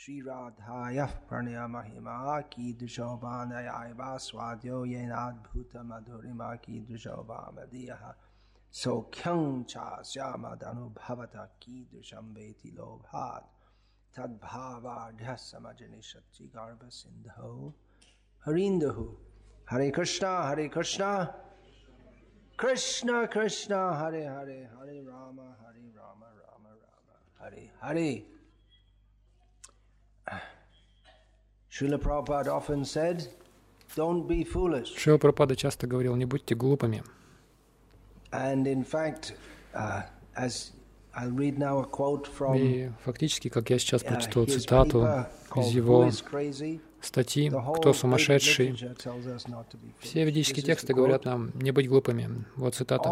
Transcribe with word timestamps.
श्रीराधायः 0.00 1.06
प्रणयमहिमा 1.06 2.40
कीदृशोबानयायव 2.40 4.18
स्वाद्यो 4.18 4.84
येनाद्भूतमधुरिमा 4.84 6.54
कीदृशोबामदीयः 6.54 8.14
सौख्यं 8.72 9.62
चास्यामदनुभवत 9.62 11.32
कीदृशं 11.36 12.34
वेति 12.34 12.70
लोभात्। 12.70 13.46
तद्भावाढ्यः 14.16 15.34
समजनिषच्चिगार्भसिन्धौ 15.34 17.72
हरीन्दुः, 18.46 19.16
हरे 19.70 19.90
कृष्ण 19.90 20.26
हरे 20.26 20.68
कृष्ण। 20.68 21.26
कृष्ण 22.60 23.26
कृष्ण, 23.26 23.74
हरे 23.74 24.26
हरे 24.26 24.64
हरे 24.64 25.02
राम 25.02 25.40
हरे 25.40 25.88
राम 25.88 26.24
राम 26.24 26.66
राम, 26.66 27.06
हरे 27.40 27.72
हरे। 27.82 28.39
Шрила 34.96 35.18
Прабхупада 35.18 35.56
часто 35.56 35.86
говорил, 35.86 36.16
не 36.16 36.26
будьте 36.26 36.54
глупыми. 36.54 37.04
И 42.60 42.90
фактически, 43.04 43.48
как 43.48 43.70
я 43.70 43.78
сейчас 43.78 44.02
uh, 44.02 44.08
прочитал 44.08 44.46
цитату 44.46 45.26
из 45.56 45.68
его 45.68 46.10
статьи 47.00 47.50
«Кто 47.76 47.92
сумасшедший?», 47.92 48.76
все 49.98 50.24
ведические 50.24 50.62
тексты 50.64 50.94
говорят 50.94 51.24
нам 51.24 51.50
не 51.54 51.70
быть 51.70 51.88
глупыми. 51.88 52.44
Вот 52.56 52.74
цитата. 52.74 53.08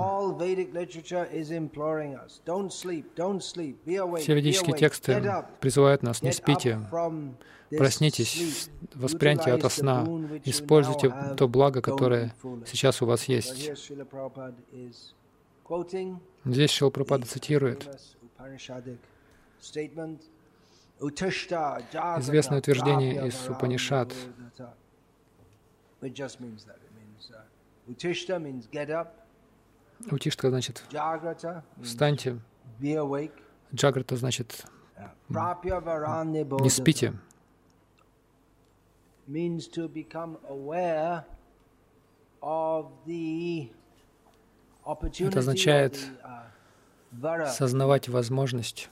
Все 4.19 4.34
ведические 4.34 4.77
тексты 4.77 5.45
призывают 5.61 6.02
нас, 6.02 6.23
не 6.23 6.33
спите, 6.33 6.80
проснитесь, 7.70 8.70
воспряньте 8.95 9.51
the 9.51 9.70
сна, 9.70 10.06
используйте 10.45 11.12
то 11.36 11.48
благо, 11.48 11.80
которое 11.83 12.34
сейчас 12.67 13.02
у 13.02 13.06
вас 13.06 13.25
есть. 13.25 13.70
Здесь 16.45 16.70
Шрила 16.70 16.91
Прабхупада 16.91 17.27
цитирует 17.27 17.89
Известное 21.00 22.58
утверждение 22.58 23.27
из 23.27 23.34
uh, 23.48 23.56
up, 28.90 29.06
Утиштха 30.10 30.50
значит 30.50 30.84
«встаньте», 31.82 32.40
Джаграта 33.74 34.16
значит 34.16 34.64
uh, 34.96 36.62
«не 36.62 36.70
спите». 36.70 37.14
means 39.28 39.68
to 39.68 39.88
become 39.88 40.38
aware 40.48 41.22
of 42.40 42.90
the 43.06 43.70
opportunity 44.84 45.28
Это 45.28 45.40
означает 45.40 45.96
uh, 46.24 46.48
Сознавать 47.50 48.08
возможность 48.08 48.90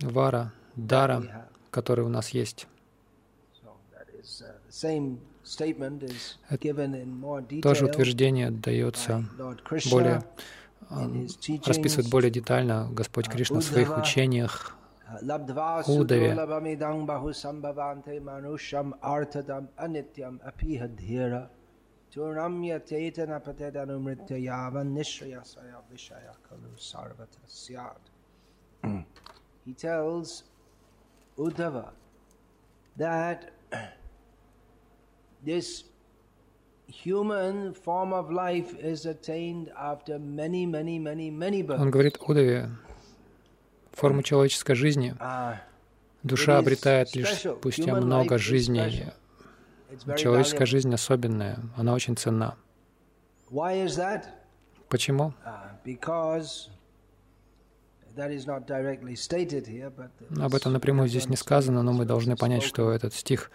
вара, 0.00 0.52
дара, 0.76 1.48
который 1.70 2.04
у 2.04 2.08
нас 2.08 2.30
есть. 2.30 2.66
Uh, 3.62 5.18
detail 7.46 7.62
Тоже 7.62 7.86
утверждение 7.86 8.50
дается 8.50 9.24
более, 9.90 10.24
расписывает 11.64 12.10
более 12.10 12.30
детально 12.30 12.88
Господь 12.90 13.28
Кришна 13.28 13.60
в 13.60 13.64
своих 13.64 13.96
учениях. 13.96 14.76
Удаве. 15.86 16.34
yavan 24.36 24.96
He 29.66 29.72
tells 29.74 30.44
Uddhava 31.36 31.90
that 32.96 33.50
this 35.44 35.84
human 36.86 37.74
form 37.74 38.12
of 38.12 38.30
life 38.30 38.78
is 38.78 39.06
attained 39.06 39.72
after 39.76 40.20
many, 40.20 40.66
many, 40.66 41.00
many, 41.00 41.30
many 41.30 41.62
Он 41.62 41.66
births. 41.66 41.90
говорит 41.90 42.18
Удаве, 42.20 42.70
форму 43.92 44.22
человеческой 44.22 44.76
жизни 44.76 45.14
Uh, 45.18 45.56
душа 46.22 46.58
обретает 46.58 47.14
лишь 47.16 47.40
спустя 47.40 47.96
много 47.96 48.38
жизней. 48.38 49.06
Человеческая 50.16 50.66
жизнь 50.66 50.94
особенная, 50.94 51.58
она 51.76 51.92
очень 51.94 52.16
ценна. 52.16 52.56
Почему? 54.88 55.34
Об 60.40 60.54
этом 60.54 60.72
напрямую 60.72 61.08
здесь 61.08 61.28
не 61.28 61.36
сказано, 61.36 61.82
но 61.82 61.92
мы 61.92 62.04
должны 62.04 62.36
понять, 62.36 62.62
что 62.62 62.90
этот 62.90 63.14
стих 63.14 63.50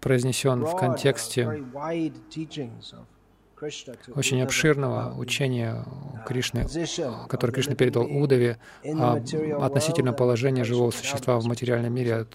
произнесен 0.00 0.64
в 0.64 0.76
контексте 0.76 1.64
очень 4.14 4.42
обширного 4.42 5.14
учения 5.18 5.84
uh, 5.86 6.24
Кришны, 6.26 6.66
которое 7.28 7.52
Кришна 7.54 7.74
передал 7.74 8.04
Удаве 8.04 8.58
а, 8.84 9.18
относительно 9.62 10.12
положения 10.12 10.62
живого 10.62 10.90
существа 10.90 11.38
в 11.38 11.46
материальном 11.46 11.94
мире, 11.94 12.26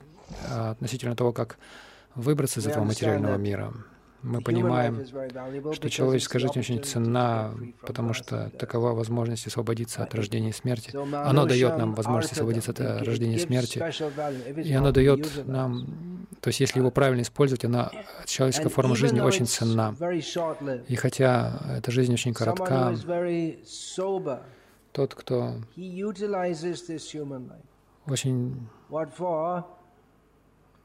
а, 0.49 0.71
относительно 0.71 1.15
того, 1.15 1.31
как 1.31 1.59
выбраться 2.15 2.59
из 2.59 2.67
этого 2.67 2.83
материального 2.83 3.37
мира. 3.37 3.71
Мы 4.23 4.41
понимаем, 4.41 5.05
что 5.73 5.89
человеческая 5.89 6.39
жизнь 6.39 6.59
очень 6.59 6.83
ценна, 6.83 7.53
потому 7.81 8.13
что 8.13 8.51
такова 8.51 8.93
возможность 8.93 9.47
освободиться 9.47 10.03
от 10.03 10.13
рождения 10.13 10.49
и 10.49 10.53
смерти. 10.53 10.91
Оно 10.95 11.45
дает 11.45 11.77
нам 11.77 11.95
возможность 11.95 12.33
освободиться 12.33 12.71
от 12.71 12.79
э, 12.79 12.97
рождения 12.99 13.35
и 13.35 13.39
смерти. 13.39 13.83
И 14.61 14.73
оно 14.73 14.91
дает 14.91 15.47
нам, 15.47 16.27
то 16.39 16.49
есть 16.49 16.59
если 16.59 16.79
его 16.79 16.91
правильно 16.91 17.21
использовать, 17.21 17.65
она, 17.65 17.91
человеческая 18.25 18.69
форма 18.69 18.95
жизни 18.95 19.19
очень 19.19 19.47
ценна. 19.47 19.95
И 20.87 20.95
хотя 20.95 21.59
эта 21.77 21.91
жизнь 21.91 22.13
очень 22.13 22.33
коротка, 22.33 22.95
тот, 24.91 25.15
кто 25.15 25.55
очень 28.05 28.67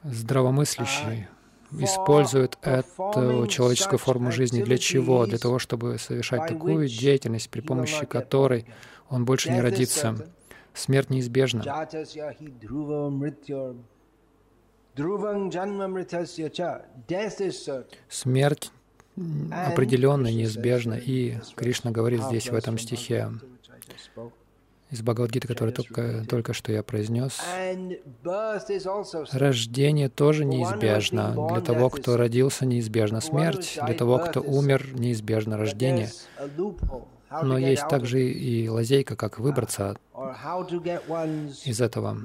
здравомыслящий, 0.05 1.29
For 1.71 1.85
использует 1.85 2.59
эту 2.63 3.47
человеческую 3.49 3.99
форму 3.99 4.31
жизни 4.31 4.63
для 4.63 4.79
чего? 4.79 5.27
Для 5.27 5.39
того, 5.39 5.59
чтобы 5.59 5.99
совершать 5.99 6.49
такую 6.49 6.89
деятельность, 6.89 7.51
при 7.51 7.61
помощи 7.61 8.07
которой 8.07 8.67
он 9.09 9.25
больше 9.25 9.51
не 9.51 9.61
родится. 9.61 10.17
Смерть 10.75 11.11
неизбежна. 11.11 11.63
Смерть 18.09 18.71
определенно 19.51 20.27
неизбежна. 20.27 20.95
И 20.95 21.39
Кришна 21.55 21.91
говорит 21.91 22.23
здесь, 22.23 22.51
в 22.51 22.55
этом 22.55 22.79
стихе, 22.79 23.31
Из 24.91 25.03
Бхагавадгиты, 25.03 25.49
который 25.49 25.73
только, 25.73 26.25
только 26.29 26.53
что 26.53 26.71
я 26.71 26.85
произнес. 26.85 27.41
Рождение 29.33 30.09
тоже 30.09 30.45
неизбежно. 30.45 31.49
Для 31.53 31.61
того, 31.61 31.91
кто 31.91 32.17
родился, 32.17 32.67
неизбежна 32.67 33.21
смерть. 33.21 33.79
Для 33.85 33.95
того, 33.95 34.19
кто 34.19 34.41
умер, 34.41 34.87
неизбежно 34.95 35.57
рождение. 35.57 36.11
Но 37.43 37.59
есть 37.59 37.89
также 37.89 38.23
и 38.23 38.69
лазейка, 38.69 39.17
как 39.17 39.41
выбраться 39.41 39.97
из 40.17 41.81
этого, 41.83 42.17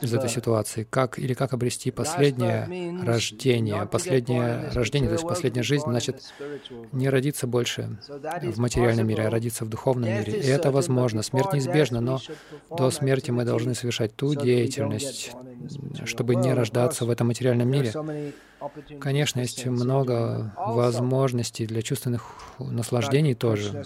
из 0.00 0.12
этой 0.12 0.28
ситуации, 0.28 0.82
как 0.88 1.18
или 1.18 1.32
как 1.32 1.52
обрести 1.52 1.92
последнее 1.92 2.66
рождение. 3.04 3.86
Последнее 3.86 4.68
рождение, 4.70 5.08
то 5.08 5.14
есть 5.14 5.26
последняя 5.26 5.62
жизнь, 5.62 5.84
значит 5.86 6.34
не 6.90 7.08
родиться 7.08 7.46
больше 7.46 7.98
в 8.42 8.58
материальном 8.58 9.06
мире, 9.06 9.28
а 9.28 9.30
родиться 9.30 9.64
в 9.64 9.68
духовном 9.68 10.10
мире. 10.10 10.40
И 10.40 10.46
это 10.46 10.72
возможно. 10.72 11.22
Смерть 11.22 11.52
неизбежна, 11.52 12.00
но 12.00 12.20
до 12.76 12.90
смерти 12.90 13.30
мы 13.30 13.44
должны 13.44 13.74
совершать 13.76 14.16
ту 14.16 14.34
деятельность, 14.34 15.32
чтобы 16.04 16.34
не 16.34 16.52
рождаться 16.52 17.04
в 17.04 17.10
этом 17.10 17.28
материальном 17.28 17.70
мире. 17.70 17.92
Конечно, 18.98 19.40
есть 19.40 19.64
много 19.66 20.52
возможностей 20.56 21.66
для 21.66 21.82
чувственных 21.82 22.32
наслаждений 22.58 23.34
тоже. 23.34 23.84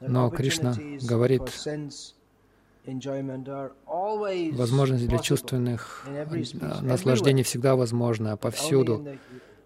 Но 0.00 0.30
Кришна 0.30 0.76
говорит, 1.02 1.42
возможности 4.56 5.06
для 5.06 5.18
чувственных 5.18 6.06
species, 6.06 6.82
наслаждений 6.82 7.42
всегда 7.42 7.76
only 7.76 8.36
повсюду. 8.36 9.06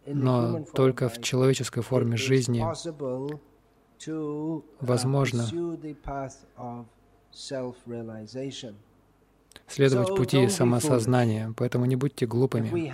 Но 0.07 0.65
только 0.73 1.09
в 1.09 1.21
человеческой 1.21 1.83
форме 1.83 2.17
жизни 2.17 2.65
uh, 4.07 4.63
возможно 4.81 5.45
следовать 9.67 10.17
пути 10.17 10.49
самосознания. 10.49 11.53
Поэтому 11.57 11.85
не 11.85 11.97
будьте 11.97 12.27
глупыми. 12.27 12.93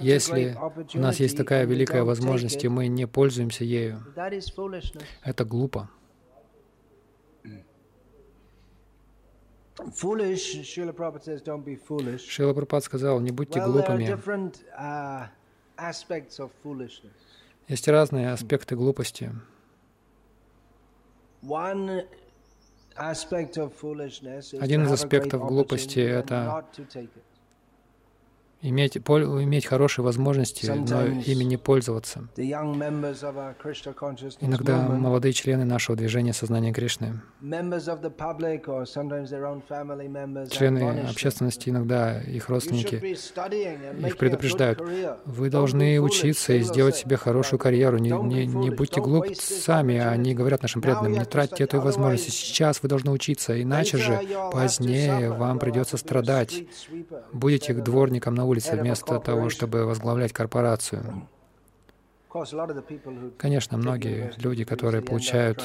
Если 0.00 0.56
у 0.94 0.98
нас 0.98 1.20
есть 1.20 1.36
такая 1.36 1.64
великая 1.64 2.04
возможность, 2.04 2.64
и 2.64 2.68
мы 2.68 2.88
не 2.88 3.06
пользуемся 3.06 3.64
ею, 3.64 4.04
это 5.24 5.44
глупо. 5.44 5.90
Шила 12.18 12.52
Прабхупад 12.52 12.84
сказал, 12.84 13.20
не 13.20 13.30
будьте 13.30 13.60
глупыми. 13.60 14.04
Uh, 14.78 15.28
есть 17.68 17.88
разные 17.88 18.32
аспекты 18.32 18.76
глупости. 18.76 19.32
Один 24.60 24.84
из 24.84 24.92
аспектов 24.92 25.46
глупости— 25.46 26.00
это 26.00 26.64
иметь, 28.62 28.96
иметь 28.96 29.66
хорошие 29.66 30.04
возможности, 30.04 30.66
но 30.66 31.04
ими 31.06 31.44
не 31.44 31.56
пользоваться. 31.56 32.28
Иногда 34.40 34.78
молодые 34.88 35.32
члены 35.32 35.64
нашего 35.64 35.96
движения 35.96 36.32
сознания 36.32 36.72
Кришны, 36.72 37.20
члены 40.50 41.00
общественности, 41.08 41.70
иногда 41.70 42.20
их 42.20 42.48
родственники, 42.48 42.94
их 44.06 44.16
предупреждают, 44.16 44.80
вы 45.24 45.50
должны 45.50 46.00
учиться 46.00 46.52
и 46.52 46.60
сделать 46.60 46.96
себе 46.96 47.16
хорошую 47.16 47.58
карьеру, 47.58 47.98
не, 47.98 48.10
не, 48.10 48.46
не 48.46 48.70
будьте 48.70 49.00
глупцами, 49.00 49.98
они 49.98 50.34
говорят 50.34 50.62
нашим 50.62 50.80
преданным, 50.82 51.12
не 51.12 51.24
тратьте 51.24 51.64
эту 51.64 51.80
возможность, 51.80 52.30
сейчас 52.30 52.82
вы 52.82 52.88
должны 52.88 53.10
учиться, 53.10 53.60
иначе 53.60 53.98
же 53.98 54.20
позднее 54.52 55.30
вам 55.32 55.58
придется 55.58 55.96
страдать, 55.96 56.64
будете 57.32 57.74
дворником 57.74 58.34
на 58.34 58.44
улице, 58.44 58.51
улице 58.52 58.76
вместо 58.76 59.18
того, 59.18 59.48
чтобы 59.48 59.84
возглавлять 59.84 60.32
корпорацию. 60.32 61.28
Конечно, 63.36 63.76
многие 63.76 64.32
люди, 64.38 64.64
которые 64.64 65.02
получают 65.02 65.62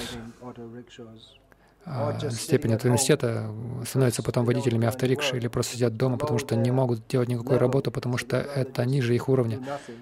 а, 1.86 2.20
степень 2.30 2.74
от 2.74 2.84
университета, 2.84 3.50
становятся 3.86 4.22
потом 4.22 4.44
водителями 4.44 4.86
авторикши 4.86 5.38
или 5.38 5.48
просто 5.48 5.76
сидят 5.76 5.96
дома, 5.96 6.18
потому 6.18 6.40
что 6.40 6.58
не 6.58 6.70
могут 6.72 7.08
делать 7.08 7.30
никакую 7.30 7.60
работу, 7.60 7.90
потому 7.92 8.18
что 8.18 8.36
это 8.36 8.86
ниже 8.86 9.16
их 9.16 9.30
уровня. 9.30 9.62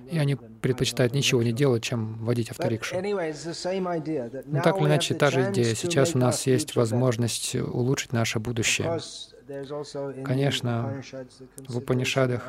И 0.10 0.18
они 0.18 0.36
предпочитают 0.36 1.14
ничего 1.14 1.44
не 1.44 1.52
делать, 1.52 1.84
чем 1.84 2.16
водить 2.26 2.50
авторикшу. 2.50 2.96
Но 2.96 4.62
так 4.64 4.78
или 4.78 4.88
иначе, 4.88 5.14
та 5.14 5.30
же 5.30 5.52
идея. 5.52 5.76
Сейчас 5.76 6.16
у 6.16 6.18
нас 6.18 6.48
есть 6.48 6.76
возможность 6.76 7.56
улучшить 7.56 8.12
наше 8.12 8.40
будущее. 8.40 9.00
Конечно, 10.24 11.02
в 11.68 11.78
Упанишадах 11.78 12.48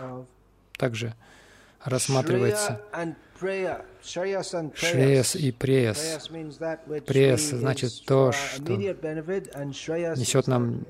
также 0.76 1.14
рассматривается 1.84 2.80
Шреяс 4.74 5.36
и 5.36 5.52
Преяс. 5.52 6.28
Преяс 7.06 7.42
значит 7.50 7.92
то, 8.06 8.32
что 8.32 8.72
несет 8.72 10.46
нам 10.46 10.84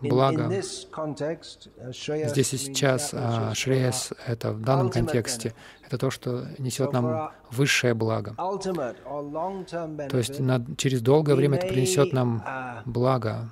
благо. 0.00 0.50
Здесь 1.92 2.54
и 2.54 2.56
сейчас 2.56 3.10
а 3.12 3.54
Шреяс— 3.54 4.12
это 4.26 4.52
в 4.52 4.62
данном 4.62 4.90
контексте, 4.90 5.54
это 5.84 5.98
то, 5.98 6.10
что 6.10 6.46
несет 6.58 6.92
нам 6.92 7.32
высшее 7.50 7.94
благо. 7.94 8.34
То 8.36 10.18
есть 10.18 10.40
на, 10.40 10.64
через 10.76 11.00
долгое 11.00 11.34
время 11.34 11.58
это 11.58 11.68
принесет 11.68 12.12
нам 12.12 12.42
благо, 12.84 13.50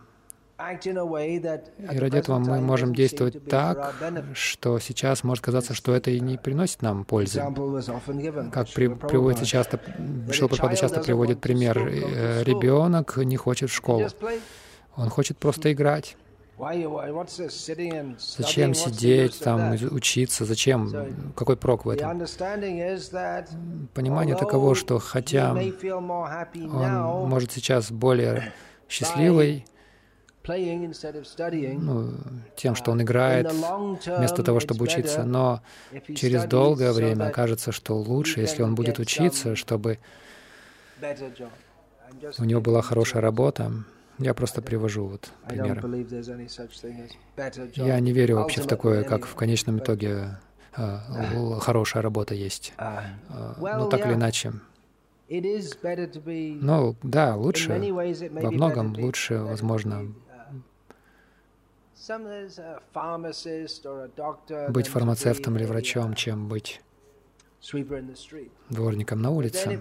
и 0.56 1.98
ради 1.98 2.16
этого 2.16 2.38
мы 2.38 2.60
можем 2.60 2.94
действовать 2.94 3.44
так, 3.46 3.94
что 4.34 4.78
сейчас 4.78 5.24
может 5.24 5.44
казаться, 5.44 5.74
что 5.74 5.94
это 5.94 6.12
и 6.12 6.20
не 6.20 6.38
приносит 6.38 6.80
нам 6.82 7.04
пользы. 7.04 7.42
Как 8.52 8.68
при, 8.68 8.86
приводится 8.86 9.44
часто, 9.44 9.80
Шилпрапада 10.30 10.76
часто 10.76 11.00
приводит 11.00 11.40
пример. 11.40 11.78
Э, 11.78 12.42
Ребенок 12.44 13.16
не 13.16 13.36
хочет 13.36 13.70
в 13.70 13.74
школу. 13.74 14.06
Он 14.96 15.08
хочет 15.08 15.38
просто 15.38 15.72
играть. 15.72 16.16
Зачем 18.36 18.74
сидеть, 18.74 19.40
там, 19.40 19.72
учиться? 19.90 20.44
Зачем? 20.44 21.32
Какой 21.34 21.56
прок 21.56 21.84
в 21.84 21.88
этом? 21.88 22.20
Понимание 23.92 24.36
таково, 24.36 24.76
что 24.76 25.00
хотя 25.00 25.52
он 25.52 27.28
может 27.28 27.50
сейчас 27.50 27.90
более 27.90 28.52
счастливый, 28.88 29.66
ну, 30.46 32.12
тем, 32.56 32.74
что 32.74 32.90
он 32.90 33.02
играет, 33.02 33.50
вместо 33.50 34.42
того, 34.42 34.60
чтобы 34.60 34.84
учиться. 34.84 35.24
Но 35.24 35.62
через 36.14 36.44
долгое 36.44 36.92
время 36.92 37.28
окажется, 37.28 37.72
что 37.72 37.96
лучше, 37.96 38.40
если 38.40 38.62
он 38.62 38.74
будет 38.74 38.98
учиться, 38.98 39.56
чтобы 39.56 39.98
у 42.38 42.44
него 42.44 42.60
была 42.60 42.82
хорошая 42.82 43.22
работа. 43.22 43.72
Я 44.18 44.32
просто 44.32 44.62
привожу 44.62 45.06
вот 45.06 45.30
примеры. 45.48 46.06
Я 47.74 47.98
не 47.98 48.12
верю 48.12 48.36
вообще 48.36 48.60
в 48.60 48.66
такое, 48.66 49.02
как 49.02 49.26
в 49.26 49.34
конечном 49.34 49.78
итоге 49.78 50.38
а, 50.76 51.58
хорошая 51.60 52.02
работа 52.02 52.34
есть. 52.34 52.74
А, 52.76 53.04
Но 53.58 53.84
ну, 53.84 53.88
так 53.88 54.06
или 54.06 54.14
иначе. 54.14 54.52
Ну, 55.28 56.96
да, 57.02 57.34
лучше, 57.34 57.92
во 58.30 58.50
многом 58.50 58.94
лучше, 58.96 59.38
возможно, 59.38 60.12
быть 64.68 64.88
фармацевтом 64.88 65.56
или 65.56 65.64
врачом, 65.64 66.14
чем 66.14 66.48
быть 66.48 66.80
дворником 68.68 69.22
на 69.22 69.30
улице. 69.30 69.80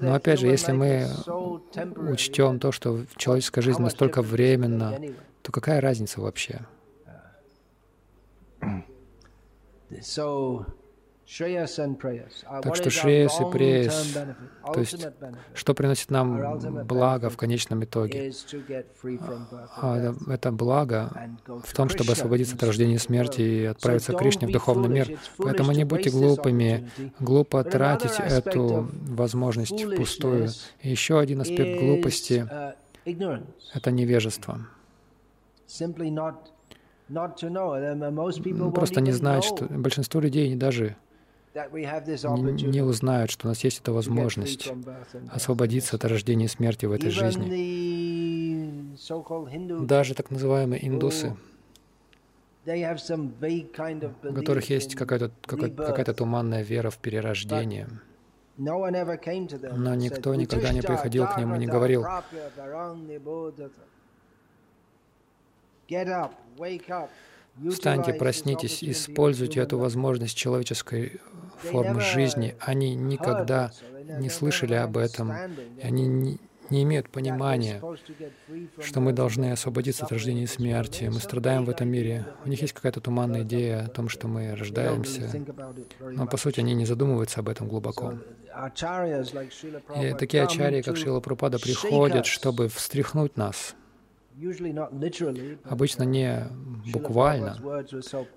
Но 0.00 0.14
опять 0.14 0.40
же, 0.40 0.46
если 0.46 0.72
мы 0.72 1.06
учтем 2.10 2.58
то, 2.58 2.72
что 2.72 3.04
человеческая 3.16 3.60
жизнь 3.62 3.82
настолько 3.82 4.22
временна, 4.22 4.98
то 5.42 5.52
какая 5.52 5.80
разница 5.80 6.20
вообще? 6.20 6.60
Так 11.26 12.76
что 12.76 12.90
шреяс 12.90 13.40
и 13.40 13.50
преяс, 13.50 14.14
то 14.72 14.80
есть 14.80 15.08
что 15.54 15.74
приносит 15.74 16.10
нам 16.10 16.58
благо 16.86 17.30
в 17.30 17.36
конечном 17.36 17.82
итоге? 17.84 18.32
А, 19.76 20.14
это 20.28 20.52
благо 20.52 21.30
в 21.46 21.74
том, 21.74 21.88
чтобы 21.88 22.12
освободиться 22.12 22.56
от 22.56 22.62
рождения 22.62 22.96
и 22.96 22.98
смерти 22.98 23.40
и 23.40 23.64
отправиться 23.64 24.12
к 24.12 24.18
Кришне 24.18 24.48
в 24.48 24.52
духовный 24.52 24.88
мир. 24.88 25.18
Поэтому 25.38 25.72
не 25.72 25.84
будьте 25.84 26.10
глупыми, 26.10 26.90
глупо 27.20 27.64
тратить 27.64 28.18
эту 28.20 28.88
возможность 29.08 29.82
впустую. 29.82 30.50
И 30.82 30.90
еще 30.90 31.18
один 31.18 31.40
аспект 31.40 31.80
глупости— 31.80 32.46
это 33.72 33.90
невежество. 33.90 34.60
Просто 38.74 39.00
не 39.00 39.12
знать, 39.12 39.44
что 39.44 39.64
большинство 39.66 40.20
людей 40.20 40.54
даже 40.54 40.96
не 41.54 42.82
узнают, 42.82 43.30
что 43.30 43.46
у 43.46 43.48
нас 43.48 43.62
есть 43.62 43.80
эта 43.80 43.92
возможность 43.92 44.72
освободиться 45.30 45.94
от 45.96 46.04
рождения 46.04 46.46
и 46.46 46.48
смерти 46.48 46.86
в 46.86 46.92
этой 46.92 47.10
жизни. 47.10 48.96
Даже 49.86 50.14
так 50.14 50.30
называемые 50.30 50.86
индусы, 50.86 51.36
у 52.66 54.34
которых 54.34 54.70
есть 54.70 54.94
какая-то 54.96 55.30
какая 55.46 55.70
какая 55.70 56.14
туманная 56.14 56.62
вера 56.62 56.90
в 56.90 56.98
перерождение, 56.98 57.88
но 58.56 58.88
никто 59.94 60.34
никогда 60.34 60.72
не 60.72 60.82
приходил 60.82 61.26
к 61.26 61.36
ним 61.38 61.54
и 61.54 61.58
не 61.58 61.66
говорил, 61.66 62.04
Встаньте, 67.70 68.12
проснитесь, 68.12 68.82
используйте 68.82 69.60
эту 69.60 69.78
возможность 69.78 70.36
человеческой 70.36 71.20
формы 71.58 72.00
жизни. 72.00 72.56
Они 72.60 72.94
никогда 72.94 73.70
не 74.18 74.28
слышали 74.28 74.74
об 74.74 74.96
этом, 74.96 75.32
они 75.82 76.06
не, 76.06 76.40
не 76.70 76.82
имеют 76.82 77.08
понимания, 77.08 77.80
что 78.80 79.00
мы 79.00 79.12
должны 79.12 79.52
освободиться 79.52 80.04
от 80.04 80.12
рождения 80.12 80.44
и 80.44 80.46
смерти. 80.46 81.04
Мы 81.12 81.20
страдаем 81.20 81.64
в 81.64 81.70
этом 81.70 81.88
мире. 81.88 82.26
У 82.44 82.48
них 82.48 82.60
есть 82.60 82.72
какая-то 82.72 83.00
туманная 83.00 83.42
идея 83.42 83.84
о 83.84 83.88
том, 83.88 84.08
что 84.08 84.28
мы 84.28 84.54
рождаемся, 84.54 85.30
но 86.00 86.26
по 86.26 86.36
сути 86.36 86.60
они 86.60 86.74
не 86.74 86.86
задумываются 86.86 87.40
об 87.40 87.48
этом 87.48 87.68
глубоко. 87.68 88.14
И 90.00 90.14
такие 90.18 90.42
ачарьи, 90.44 90.82
как 90.82 90.96
Шила 90.96 91.20
Прупада, 91.20 91.58
приходят, 91.58 92.26
чтобы 92.26 92.68
встряхнуть 92.68 93.36
нас, 93.36 93.74
Обычно 95.64 96.02
не 96.02 96.46
буквально, 96.92 97.56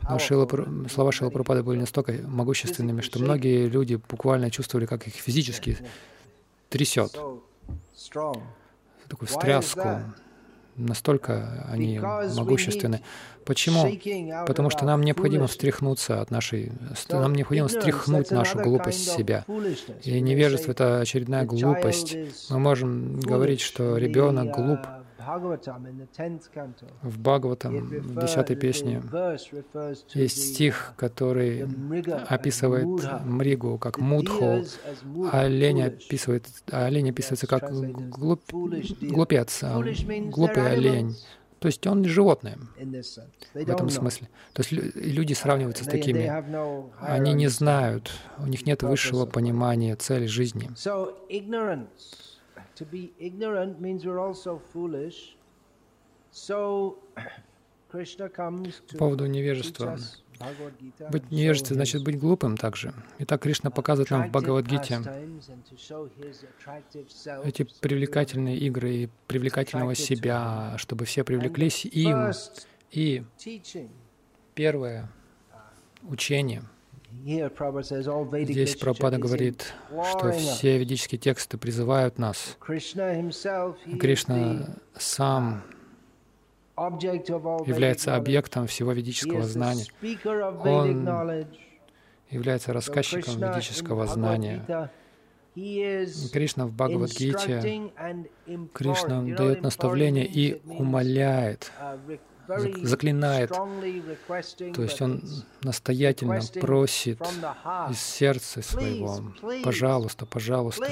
но 0.07 0.19
Шила, 0.19 0.47
слова 0.89 1.11
Шила 1.11 1.29
Прабхупады 1.29 1.63
были 1.63 1.79
настолько 1.79 2.13
могущественными, 2.25 3.01
что 3.01 3.19
многие 3.19 3.67
люди 3.67 3.95
буквально 3.95 4.51
чувствовали, 4.51 4.85
как 4.85 5.07
их 5.07 5.15
физически 5.15 5.77
трясет, 6.69 7.17
такую 9.07 9.27
встряску. 9.27 10.01
Настолько 10.75 11.65
они 11.71 11.97
могущественны. 11.99 13.01
Почему? 13.45 13.91
Потому 14.45 14.69
что 14.69 14.85
нам 14.85 15.01
необходимо 15.01 15.47
встряхнуться 15.47 16.21
от 16.21 16.29
нашей... 16.29 16.71
Нам 17.09 17.33
необходимо 17.33 17.67
стряхнуть 17.67 18.29
нашу 18.29 18.59
глупость 18.59 19.11
себя. 19.11 19.43
И 20.03 20.21
невежество— 20.21 20.71
это 20.73 20.99
очередная 20.99 21.45
глупость. 21.45 22.15
Мы 22.51 22.59
можем 22.59 23.19
говорить, 23.19 23.61
что 23.61 23.97
ребенок 23.97 24.55
глуп, 24.55 24.81
в 27.01 27.19
Бхагаватам, 27.19 27.77
в 27.77 28.21
десятой 28.21 28.55
песне, 28.55 29.01
есть 30.13 30.53
стих, 30.53 30.93
который 30.97 31.67
описывает 32.27 32.85
Мригу 33.25 33.77
как 33.77 33.99
Мудху, 33.99 34.63
а 35.31 35.41
олень, 35.41 35.83
описывает, 35.83 36.47
а 36.71 36.85
олень 36.85 37.09
описывается 37.09 37.47
как 37.47 37.71
глуп, 37.71 38.41
глупец, 39.01 39.63
а 39.63 39.81
глупый 40.31 40.71
олень. 40.71 41.15
То 41.59 41.67
есть 41.67 41.85
он 41.87 42.05
животное 42.05 42.57
в 43.53 43.69
этом 43.69 43.89
смысле. 43.89 44.29
То 44.53 44.61
есть 44.61 44.71
люди 44.71 45.33
сравниваются 45.33 45.83
с 45.83 45.87
такими. 45.87 46.31
Они 46.99 47.33
не 47.33 47.47
знают, 47.47 48.11
у 48.37 48.45
них 48.45 48.65
нет 48.65 48.83
высшего 48.83 49.25
понимания 49.25 49.95
цели 49.95 50.27
жизни. 50.27 50.69
To 52.77 52.85
be 52.85 53.11
ignorant 53.17 53.81
means 53.81 54.05
we're 54.05 54.19
also 54.19 54.61
foolish. 54.71 55.35
So, 56.31 56.97
Krishna 57.91 58.29
comes 58.29 58.81
to 58.87 58.93
По 58.93 58.97
поводу 58.97 59.25
невежества. 59.25 59.97
Быть 61.11 61.31
невежеством 61.31 61.77
значит 61.77 62.03
быть 62.03 62.19
глупым 62.19 62.55
также. 62.57 62.93
Итак, 63.17 63.41
Кришна 63.41 63.71
показывает 63.71 64.11
нам 64.11 64.27
в 64.27 64.31
Бхагавадгите 64.31 65.01
эти 67.43 67.63
привлекательные 67.81 68.57
игры 68.57 68.93
и 68.93 69.09
привлекательного 69.25 69.95
себя, 69.95 70.75
чтобы 70.77 71.05
все 71.05 71.23
привлеклись 71.23 71.85
им. 71.85 72.31
И 72.91 73.23
первое 74.53 75.09
учение— 76.03 76.61
Здесь 77.09 78.75
Прабхупада 78.75 79.17
говорит, 79.17 79.73
что 80.09 80.31
все 80.31 80.77
ведические 80.77 81.19
тексты 81.19 81.57
призывают 81.57 82.17
нас. 82.17 82.57
Кришна 82.59 83.21
сам 84.95 85.63
является 86.77 88.15
объектом 88.15 88.67
всего 88.67 88.91
ведического 88.91 89.43
знания. 89.43 89.85
Он 90.63 91.45
является 92.29 92.73
рассказчиком 92.73 93.35
ведического 93.39 94.05
знания. 94.05 94.91
Кришна 96.31 96.67
в 96.67 96.73
Бхагавадгите, 96.73 97.91
Кришна 98.73 99.23
дает 99.23 99.61
наставление 99.63 100.25
и 100.25 100.61
умоляет 100.65 101.71
заклинает. 102.47 103.49
То 103.49 104.81
есть 104.81 105.01
он 105.01 105.21
настоятельно 105.63 106.39
просит 106.59 107.21
из 107.89 107.99
сердца 107.99 108.61
своего, 108.61 109.33
пожалуйста, 109.63 110.25
пожалуйста, 110.25 110.87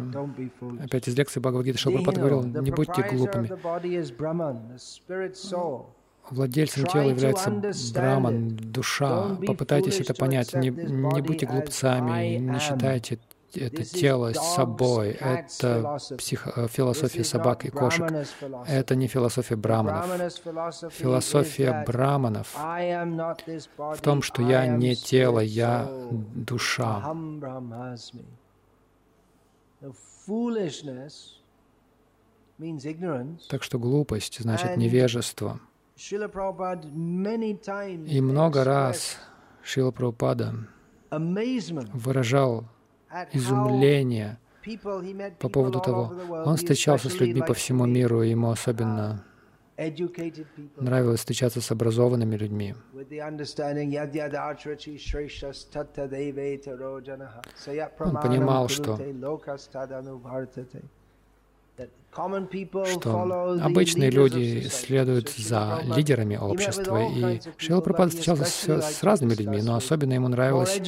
опять 0.81 1.07
из 1.07 1.17
лекции 1.17 1.39
Бхагавадгиты, 1.39 1.79
Шилапрапад 1.79 2.17
говорил, 2.17 2.43
не 2.43 2.71
будьте 2.71 3.01
глупыми. 3.01 3.47
Владельцем 6.29 6.85
тела 6.85 7.09
является 7.09 7.51
Браман, 7.93 8.55
душа. 8.55 9.35
Попытайтесь 9.45 9.99
это 9.99 10.13
понять. 10.13 10.53
Не, 10.53 10.69
не 10.69 11.21
будьте 11.21 11.45
глупцами, 11.45 12.37
не 12.37 12.59
считайте 12.59 13.19
это 13.55 13.83
тело 13.83 14.33
с 14.33 14.55
собой. 14.55 15.11
Это 15.11 15.99
психо, 16.17 16.67
философия 16.67 17.23
собак 17.23 17.65
и 17.65 17.69
кошек. 17.69 18.09
Это 18.67 18.95
не 18.95 19.07
философия 19.07 19.55
браманов. 19.55 20.41
Философия 20.91 21.83
браманов 21.85 22.55
в 22.55 24.01
том, 24.01 24.21
что 24.21 24.41
я 24.41 24.67
не 24.67 24.95
тело, 24.95 25.39
я 25.39 25.89
душа. 26.35 27.15
Так 33.49 33.63
что 33.63 33.79
глупость 33.79 34.39
значит 34.39 34.77
невежество. 34.77 35.59
И 38.07 38.21
много 38.21 38.63
раз 38.63 39.17
Шила 39.61 39.91
Прабхупада 39.91 40.55
выражал 41.11 42.65
изумление 43.31 44.39
по 45.39 45.49
поводу 45.49 45.79
того, 45.81 46.13
он 46.45 46.55
встречался 46.55 47.09
с 47.09 47.19
людьми 47.19 47.41
по 47.41 47.53
всему 47.53 47.85
миру, 47.85 48.23
и 48.23 48.29
ему 48.29 48.49
особенно 48.49 49.23
нравилось 50.77 51.19
встречаться 51.19 51.61
с 51.61 51.71
образованными 51.71 52.35
людьми. 52.35 52.75
Он 57.99 58.21
понимал, 58.21 58.67
что 58.69 58.97
что 62.13 63.57
обычные 63.61 64.09
люди 64.09 64.67
следуют 64.71 65.29
за 65.29 65.81
лидерами 65.95 66.35
общества, 66.35 67.07
и 67.09 67.39
Шрила 67.57 67.81
Прабхупада 67.81 68.11
встречался 68.11 68.45
с, 68.45 68.97
с 68.97 69.03
разными 69.03 69.33
людьми, 69.33 69.61
но 69.61 69.75
особенно 69.75 70.13
ему 70.13 70.27
нравилось 70.27 70.81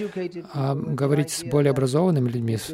а, 0.54 0.76
говорить 0.76 1.32
с 1.32 1.44
более 1.44 1.72
образованными 1.72 2.30
людьми, 2.30 2.58
с, 2.58 2.74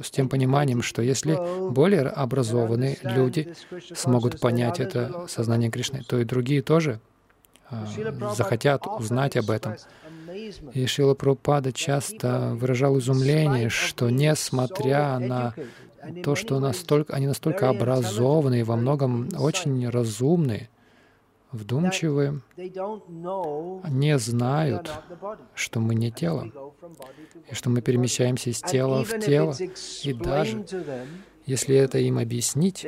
с 0.00 0.10
тем 0.10 0.28
пониманием, 0.28 0.82
что 0.82 1.02
если 1.02 1.38
более 1.70 2.02
образованные 2.02 2.98
люди 3.02 3.54
смогут 3.94 4.40
понять 4.40 4.80
это 4.80 5.26
сознание 5.28 5.70
Кришны, 5.70 6.02
то 6.06 6.18
и 6.18 6.24
другие 6.24 6.62
тоже 6.62 7.00
а, 7.70 7.86
захотят 8.34 8.86
узнать 8.86 9.36
об 9.36 9.50
этом. 9.50 9.76
И 10.72 10.86
Шила 10.86 11.14
Прабхупада 11.14 11.72
часто 11.72 12.52
выражал 12.54 12.98
изумление, 12.98 13.68
что 13.68 14.10
несмотря 14.10 15.18
на 15.18 15.54
то, 16.22 16.34
что 16.34 16.60
настолько, 16.60 17.14
они 17.14 17.26
настолько 17.26 17.68
образованы 17.68 18.60
и 18.60 18.62
во 18.62 18.76
многом 18.76 19.28
очень 19.38 19.88
разумны, 19.88 20.68
вдумчивы, 21.52 22.42
не 22.56 24.18
знают, 24.18 24.90
что 25.54 25.80
мы 25.80 25.94
не 25.94 26.10
тело, 26.10 26.50
и 27.50 27.54
что 27.54 27.70
мы 27.70 27.80
перемещаемся 27.80 28.50
из 28.50 28.60
тела 28.60 29.04
в 29.04 29.18
тело. 29.20 29.54
И 30.02 30.12
даже 30.12 30.64
если 31.46 31.76
это 31.76 31.98
им 31.98 32.18
объяснить, 32.18 32.86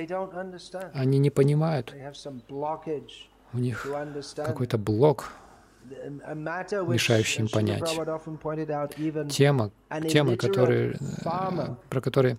они 0.93 1.19
не 1.19 1.31
понимают. 1.31 1.95
У 3.53 3.59
них 3.59 3.87
какой-то 4.37 4.79
блок 4.79 5.33
мешающий 6.87 7.43
им 7.43 7.49
понять. 7.49 7.99
Тема, 9.31 9.71
темы, 10.09 10.37
которые, 10.37 10.97
э, 11.25 11.75
про 11.89 12.01
которые 12.01 12.39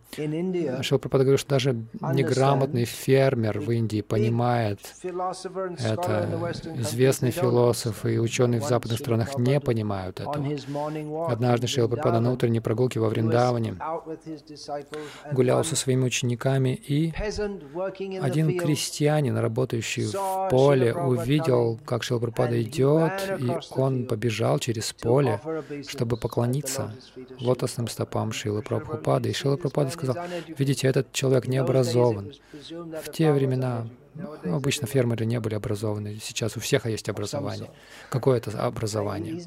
Шилпрапада 0.81 1.23
говорит, 1.23 1.39
что 1.39 1.49
даже 1.51 1.73
неграмотный 2.01 2.85
фермер 2.85 3.59
в 3.59 3.71
Индии 3.71 4.01
понимает 4.01 4.79
это. 5.03 6.51
Известные 6.75 7.31
философы 7.31 8.15
и 8.15 8.17
ученые 8.19 8.61
в 8.61 8.65
западных 8.65 8.99
странах 8.99 9.37
не 9.37 9.59
понимают 9.59 10.19
этого. 10.19 10.45
Однажды 11.29 11.67
Шилпрапада 11.67 12.19
на 12.19 12.31
утренней 12.31 12.59
прогулке 12.59 12.99
во 12.99 13.09
Вриндаване 13.09 13.75
гулял 15.31 15.63
со 15.63 15.75
своими 15.75 16.05
учениками, 16.05 16.69
и 16.75 17.13
один 18.21 18.57
крестьянин, 18.57 19.37
работающий 19.37 20.05
в 20.05 20.49
поле, 20.49 20.93
увидел, 20.93 21.79
как 21.85 22.03
Шилпрапада 22.03 22.61
идет, 22.61 23.11
и 23.37 23.49
он 23.71 24.05
побежал 24.05 24.59
через 24.59 24.93
поле, 24.93 25.39
чтобы 25.87 26.17
поклониться 26.17 26.93
лотосным 27.39 27.87
стопам 27.87 28.31
Шилы 28.31 28.61
Прабхупады. 28.61 29.29
И 29.29 29.33
Шила 29.33 29.57
Прабхупада 29.57 29.91
сказал, 29.91 30.15
видите, 30.57 30.87
этот 30.87 31.11
человек 31.13 31.47
не 31.47 31.57
образован. 31.57 32.33
В 33.03 33.11
те 33.11 33.31
времена 33.31 33.87
ну, 34.43 34.55
обычно 34.55 34.87
фермеры 34.87 35.25
не 35.25 35.39
были 35.39 35.55
образованы. 35.55 36.17
Сейчас 36.21 36.57
у 36.57 36.59
всех 36.59 36.85
есть 36.85 37.07
образование. 37.09 37.69
Какое 38.09 38.37
это 38.37 38.51
образование? 38.59 39.39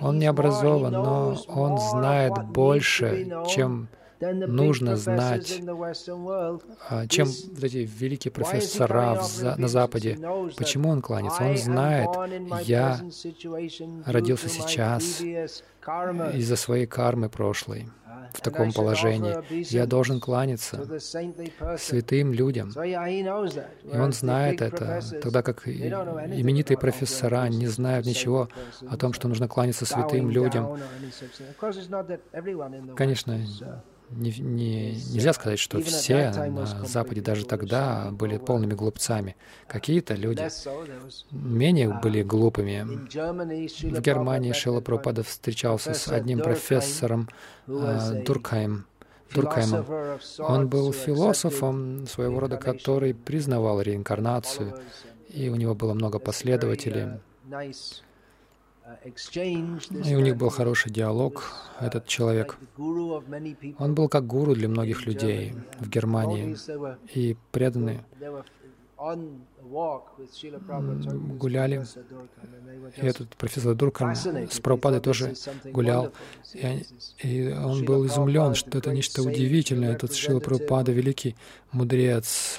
Он 0.00 0.18
не 0.18 0.26
образован, 0.26 0.92
но 0.92 1.36
он 1.48 1.78
знает 1.78 2.32
больше, 2.48 3.28
чем 3.48 3.88
нужно 4.20 4.96
знать, 4.96 5.60
а, 6.88 7.06
чем 7.06 7.28
вот 7.28 7.64
эти 7.64 7.78
великие 7.78 8.32
профессора 8.32 9.20
на 9.56 9.68
Западе. 9.68 10.18
Почему 10.56 10.90
он 10.90 11.02
кланяется? 11.02 11.44
Он 11.44 11.56
знает, 11.56 12.08
я 12.62 13.00
родился 14.04 14.48
сейчас 14.48 15.20
из-за 15.20 16.56
своей 16.56 16.86
кармы 16.86 17.28
прошлой. 17.28 17.88
в 18.32 18.40
таком 18.40 18.72
положении. 18.72 19.72
Я 19.72 19.86
должен 19.86 20.20
кланяться 20.20 20.78
святым 21.78 22.32
людям. 22.32 22.70
И 22.70 23.96
он 23.96 24.12
знает 24.12 24.62
это, 24.62 25.00
тогда 25.22 25.42
как 25.42 25.66
именитые 25.68 26.78
профессора 26.78 27.48
не 27.48 27.66
знают 27.66 28.06
ничего 28.06 28.48
о 28.88 28.96
том, 28.96 29.12
что 29.12 29.28
нужно 29.28 29.48
кланяться 29.48 29.86
святым 29.86 30.30
людям. 30.30 30.78
Конечно, 32.96 33.38
не, 34.10 34.30
не, 34.38 34.92
нельзя 34.92 35.32
сказать, 35.32 35.58
что 35.58 35.80
все 35.80 36.30
на 36.30 36.66
Западе 36.66 37.20
даже 37.20 37.44
тогда 37.44 38.10
были 38.12 38.38
полными 38.38 38.74
глупцами. 38.74 39.36
Какие-то 39.66 40.14
люди 40.14 40.46
менее 41.30 41.98
были 42.02 42.22
глупыми. 42.22 42.82
В 42.82 44.00
Германии 44.00 44.52
Шила 44.52 44.80
Прабхупада 44.80 45.22
встречался 45.22 45.94
с 45.94 46.08
одним 46.08 46.40
профессором 46.40 47.28
э, 47.66 48.22
Дуркхайм, 48.24 48.86
Дуркхаймом. 49.34 49.84
Он 50.38 50.68
был 50.68 50.92
философом 50.92 52.06
своего 52.06 52.40
рода, 52.40 52.56
который 52.56 53.14
признавал 53.14 53.80
реинкарнацию, 53.80 54.78
и 55.28 55.48
у 55.48 55.56
него 55.56 55.74
было 55.74 55.94
много 55.94 56.18
последователей. 56.18 57.20
И 60.04 60.14
у 60.14 60.20
них 60.20 60.36
был 60.36 60.48
хороший 60.48 60.92
диалог, 60.92 61.52
этот 61.80 62.06
человек. 62.06 62.56
Он 63.78 63.94
был 63.94 64.08
как 64.08 64.26
гуру 64.26 64.54
для 64.54 64.68
многих 64.68 65.06
людей 65.06 65.54
в 65.80 65.88
Германии. 65.88 66.56
И 67.14 67.36
преданные 67.50 68.04
гуляли. 71.38 71.84
И 72.96 73.06
этот 73.06 73.36
профессор 73.36 73.74
Дуркан 73.74 74.14
с 74.14 74.60
Прабхупадой 74.60 75.00
тоже 75.00 75.34
гулял. 75.64 76.12
И, 76.54 76.84
и 77.22 77.52
он 77.52 77.84
был 77.84 78.06
изумлен, 78.06 78.54
что 78.54 78.78
это 78.78 78.92
нечто 78.92 79.22
удивительное. 79.22 79.92
Этот 79.92 80.14
Шила 80.14 80.40
Прабхупада, 80.40 80.92
великий 80.92 81.36
мудрец, 81.72 82.58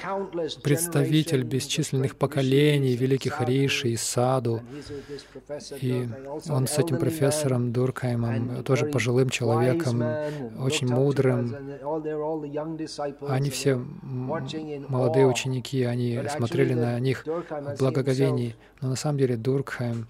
представитель 0.64 1.44
бесчисленных 1.44 2.16
поколений, 2.16 2.96
великих 2.96 3.42
риши 3.42 3.90
и 3.90 3.98
саду. 3.98 4.62
И 5.82 6.08
он 6.50 6.68
с 6.68 6.78
этим 6.78 6.98
профессором 6.98 7.72
Дуркаймом, 7.72 8.64
тоже 8.64 8.86
пожилым 8.86 9.30
человеком, 9.30 10.04
очень 10.60 10.88
мудрым. 10.88 11.56
Они 13.28 13.50
все 13.50 13.76
молодые 13.76 15.28
ученики, 15.28 15.84
они 15.84 16.20
смотрели 16.30 16.74
на 16.74 16.97
них 17.00 17.26
в 17.26 17.76
благоговении. 17.80 18.56
Но 18.82 18.90
на 18.90 18.96
самом 18.96 19.18
деле 19.18 19.38
Дуркхайм, 19.38 20.08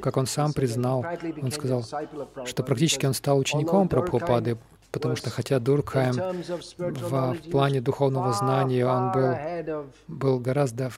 как 0.00 0.16
он 0.16 0.26
сам 0.26 0.52
признал, 0.52 1.04
он 1.42 1.50
сказал, 1.50 1.84
что 2.44 2.62
практически 2.62 3.06
он 3.06 3.14
стал 3.14 3.38
учеником 3.38 3.88
Прабхупады, 3.88 4.58
потому 4.90 5.16
что 5.16 5.30
хотя 5.30 5.58
Дуркхайм 5.58 6.14
в, 6.14 7.34
в 7.34 7.50
плане 7.50 7.80
духовного 7.80 8.32
знания 8.32 8.86
он 8.86 9.12
был, 9.12 9.86
был 10.08 10.40
гораздо 10.40 10.90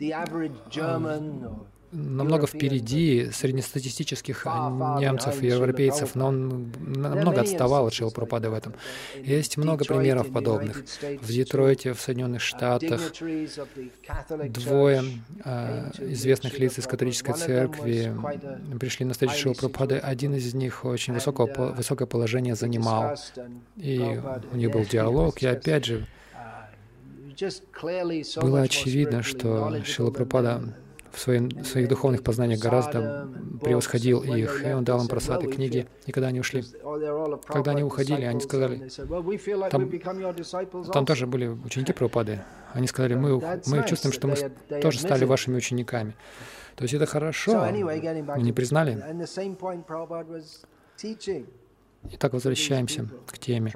намного 1.92 2.46
впереди 2.46 3.30
среднестатистических 3.32 4.44
немцев 4.44 5.42
и 5.42 5.46
европейцев, 5.46 6.14
но 6.14 6.28
он 6.28 6.72
намного 6.78 7.40
отставал 7.40 7.86
от 7.86 7.94
Шилпрапады 7.94 8.50
в 8.50 8.54
этом. 8.54 8.74
Есть 9.22 9.56
много 9.56 9.84
примеров 9.84 10.30
подобных. 10.32 10.84
В 11.20 11.28
Детройте, 11.28 11.92
в 11.92 12.00
Соединенных 12.00 12.42
Штатах, 12.42 13.00
двое 14.48 15.02
э, 15.44 15.90
известных 15.98 16.58
лиц 16.58 16.78
из 16.78 16.86
католической 16.86 17.34
церкви 17.34 18.14
пришли 18.78 19.06
на 19.06 19.12
встречу 19.12 19.34
Шилпрапады. 19.34 19.98
Один 19.98 20.34
из 20.34 20.54
них 20.54 20.84
очень 20.84 21.14
высокого, 21.14 21.72
высокое 21.72 22.06
положение 22.06 22.54
занимал, 22.54 23.16
и 23.76 24.20
у 24.52 24.56
них 24.56 24.70
был 24.70 24.84
диалог, 24.84 25.42
и 25.42 25.46
опять 25.46 25.86
же, 25.86 26.06
было 28.40 28.62
очевидно, 28.62 29.22
что 29.22 29.80
Шилапрапада 29.84 30.74
в, 31.12 31.18
своем, 31.18 31.48
в 31.48 31.64
своих 31.64 31.88
духовных 31.88 32.22
познаниях 32.22 32.60
гораздо 32.60 33.28
превосходил 33.62 34.22
их, 34.22 34.64
и 34.64 34.72
он 34.72 34.84
дал 34.84 35.00
им 35.00 35.08
просады 35.08 35.50
книги. 35.50 35.86
И 36.06 36.12
когда 36.12 36.28
они 36.28 36.40
ушли, 36.40 36.64
когда 37.46 37.72
они 37.72 37.82
уходили, 37.82 38.24
они 38.24 38.40
сказали, 38.40 38.88
там, 39.70 39.90
там 40.92 41.06
тоже 41.06 41.26
были 41.26 41.46
ученики 41.46 41.92
Прабхупады, 41.92 42.40
они 42.72 42.86
сказали, 42.86 43.14
мы, 43.14 43.40
мы 43.66 43.84
чувствуем, 43.86 44.12
что 44.12 44.28
мы 44.28 44.80
тоже 44.80 45.00
стали 45.00 45.24
вашими 45.24 45.56
учениками. 45.56 46.14
То 46.76 46.84
есть 46.84 46.94
это 46.94 47.06
хорошо, 47.06 47.66
мы 47.72 48.42
не 48.42 48.52
признали. 48.52 49.02
Итак, 52.12 52.32
возвращаемся 52.32 53.08
к 53.26 53.38
теме. 53.38 53.72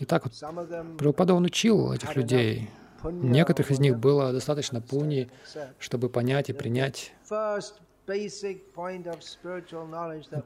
Итак, 0.00 0.24
вот, 0.24 0.96
Прабхупада, 0.98 1.34
он 1.34 1.44
учил 1.44 1.92
этих 1.92 2.14
людей, 2.14 2.70
Некоторых 3.04 3.70
из 3.70 3.80
них 3.80 3.98
было 3.98 4.32
достаточно 4.32 4.80
пуни, 4.80 5.30
чтобы 5.78 6.08
понять 6.08 6.50
и 6.50 6.52
принять 6.52 7.12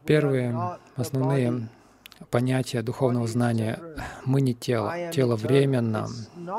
первые 0.05 0.79
основные 0.97 1.69
понятия 2.31 2.83
духовного 2.83 3.27
знания. 3.27 3.81
Мы 4.25 4.41
не 4.41 4.55
тело. 4.55 4.93
Тело 5.13 5.37
временно. 5.37 6.09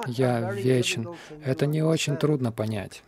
Я 0.07 0.51
вечен. 0.51 1.15
Это 1.43 1.65
не 1.65 1.81
очень 1.81 2.17
трудно 2.17 2.51
понять. 2.51 3.03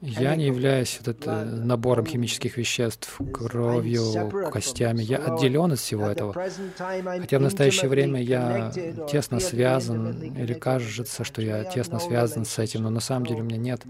Я 0.00 0.36
не 0.36 0.46
являюсь 0.46 0.98
вот 1.00 1.16
это, 1.16 1.44
набором 1.44 2.06
химических 2.06 2.56
веществ, 2.56 3.18
кровью, 3.32 4.30
костями. 4.50 5.02
Я 5.02 5.18
отделен 5.18 5.72
от 5.72 5.78
всего 5.78 6.08
этого. 6.08 6.32
Хотя 6.32 7.38
в 7.38 7.42
настоящее 7.42 7.88
время 7.88 8.20
я 8.22 8.72
тесно 9.10 9.40
связан, 9.40 10.34
или 10.36 10.54
кажется, 10.54 11.24
что 11.24 11.42
я 11.42 11.64
тесно 11.64 11.98
связан 11.98 12.44
с 12.44 12.58
этим, 12.58 12.82
но 12.82 12.90
на 12.90 13.00
самом 13.00 13.26
деле 13.26 13.42
у 13.42 13.44
меня 13.44 13.58
нет 13.58 13.82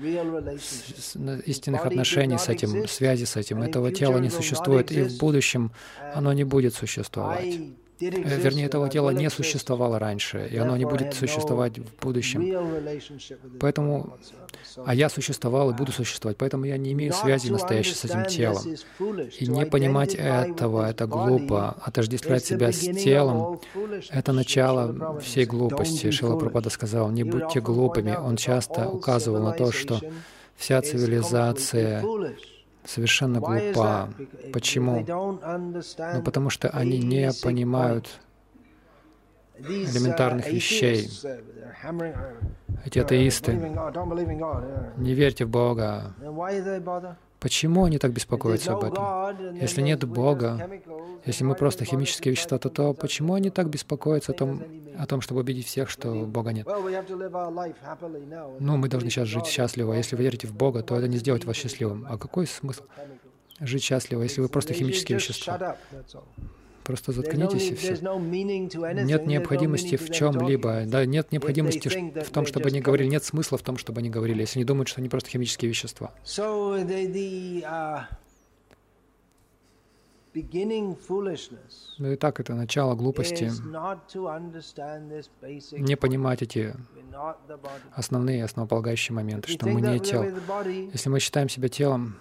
истинных 1.46 1.86
отношений 1.86 2.38
с 2.38 2.48
этим, 2.48 2.86
связи 2.88 3.24
с 3.24 3.36
этим. 3.36 3.62
Этого 3.62 3.92
тела 3.92 4.18
не 4.18 4.30
существует, 4.30 4.92
и 4.92 5.02
в 5.02 5.18
будущем 5.18 5.72
оно 6.14 6.32
не 6.32 6.44
будет 6.44 6.74
существовать. 6.74 7.58
Э, 8.02 8.36
вернее, 8.38 8.66
этого 8.66 8.88
тела 8.88 9.10
не 9.10 9.30
существовало 9.30 9.98
раньше, 9.98 10.48
и 10.50 10.56
оно 10.56 10.76
не 10.76 10.84
будет 10.84 11.14
существовать 11.14 11.78
в 11.78 11.94
будущем. 12.00 12.42
Поэтому, 13.60 14.16
а 14.84 14.94
я 14.94 15.08
существовал 15.08 15.70
и 15.70 15.74
буду 15.74 15.92
существовать, 15.92 16.36
поэтому 16.36 16.64
я 16.64 16.76
не 16.76 16.92
имею 16.92 17.12
связи 17.12 17.50
настоящей 17.50 17.94
с 17.94 18.04
этим 18.04 18.24
телом. 18.26 18.62
И 19.38 19.46
не 19.46 19.66
понимать 19.66 20.14
этого, 20.14 20.90
это 20.90 21.06
глупо. 21.06 21.76
Отождествлять 21.82 22.44
себя 22.44 22.72
с 22.72 22.80
телом— 22.80 23.60
это 24.10 24.32
начало 24.32 25.20
всей 25.20 25.44
глупости. 25.44 26.10
Шила 26.10 26.38
Прабхада 26.38 26.70
сказал, 26.70 27.10
не 27.10 27.24
будьте 27.24 27.60
глупыми. 27.60 28.14
Он 28.14 28.36
часто 28.36 28.88
указывал 28.88 29.42
на 29.42 29.52
то, 29.52 29.72
что 29.72 30.00
вся 30.56 30.80
цивилизация 30.82 32.04
совершенно 32.84 33.40
глупа. 33.40 34.10
Почему? 34.52 35.04
Ну, 35.08 36.22
потому 36.22 36.50
что 36.50 36.68
они 36.70 36.98
не 36.98 37.30
понимают 37.42 38.20
элементарных 39.58 40.48
вещей. 40.48 41.08
Эти 42.84 42.98
атеисты 42.98 43.52
не 44.96 45.14
верьте 45.14 45.44
в 45.44 45.50
Бога. 45.50 46.14
Почему 47.42 47.84
они 47.84 47.98
так 47.98 48.12
беспокоятся 48.12 48.74
об 48.74 48.84
этом? 48.84 49.56
Если 49.56 49.82
нет 49.82 50.04
Бога, 50.04 50.70
если 51.26 51.42
мы 51.42 51.56
просто 51.56 51.84
химические 51.84 52.32
вещества, 52.32 52.58
то, 52.58 52.68
то 52.68 52.94
почему 52.94 53.34
они 53.34 53.50
так 53.50 53.68
беспокоятся 53.68 54.30
о 54.30 54.34
том, 54.36 54.62
о 54.96 55.06
том, 55.06 55.20
чтобы 55.20 55.40
убедить 55.40 55.66
всех, 55.66 55.90
что 55.90 56.24
Бога 56.24 56.52
нет? 56.52 56.68
Ну, 58.60 58.76
мы 58.76 58.88
должны 58.88 59.10
сейчас 59.10 59.26
жить 59.26 59.46
счастливо. 59.46 59.94
Если 59.94 60.14
вы 60.14 60.22
верите 60.22 60.46
в 60.46 60.54
Бога, 60.54 60.82
то 60.82 60.96
это 60.96 61.08
не 61.08 61.18
сделает 61.18 61.44
вас 61.44 61.56
счастливым. 61.56 62.06
А 62.08 62.16
какой 62.16 62.46
смысл 62.46 62.84
жить 63.58 63.82
счастливо, 63.82 64.22
если 64.22 64.40
вы 64.40 64.48
просто 64.48 64.72
химические 64.72 65.18
вещества? 65.18 65.76
Просто 66.84 67.12
заткнитесь 67.12 67.70
и 67.70 67.74
все. 67.74 67.96
Нет 69.04 69.26
необходимости 69.26 69.96
в 69.96 70.10
чем-либо. 70.10 70.84
Да, 70.86 71.04
нет 71.06 71.32
необходимости 71.32 71.88
в 71.88 72.30
том, 72.30 72.46
чтобы 72.46 72.68
они 72.68 72.80
говорили. 72.80 73.08
Нет 73.08 73.24
смысла 73.24 73.58
в 73.58 73.62
том, 73.62 73.76
чтобы 73.76 74.00
они 74.00 74.10
говорили, 74.10 74.40
если 74.40 74.58
они 74.58 74.64
думают, 74.64 74.88
что 74.88 75.00
они 75.00 75.08
просто 75.08 75.30
химические 75.30 75.68
вещества. 75.68 76.12
Uh, 76.24 78.04
ну 81.98 82.12
и 82.12 82.16
так, 82.16 82.40
это 82.40 82.54
начало 82.54 82.94
глупости. 82.94 83.50
Не 85.78 85.96
понимать 85.96 86.42
эти 86.42 86.74
основные, 87.92 88.44
основополагающие 88.44 89.14
моменты, 89.14 89.50
что 89.50 89.68
мы 89.68 89.82
не 89.82 90.00
тело. 90.00 90.26
Если 90.92 91.10
мы 91.10 91.20
считаем 91.20 91.50
себя 91.50 91.68
телом, 91.68 92.16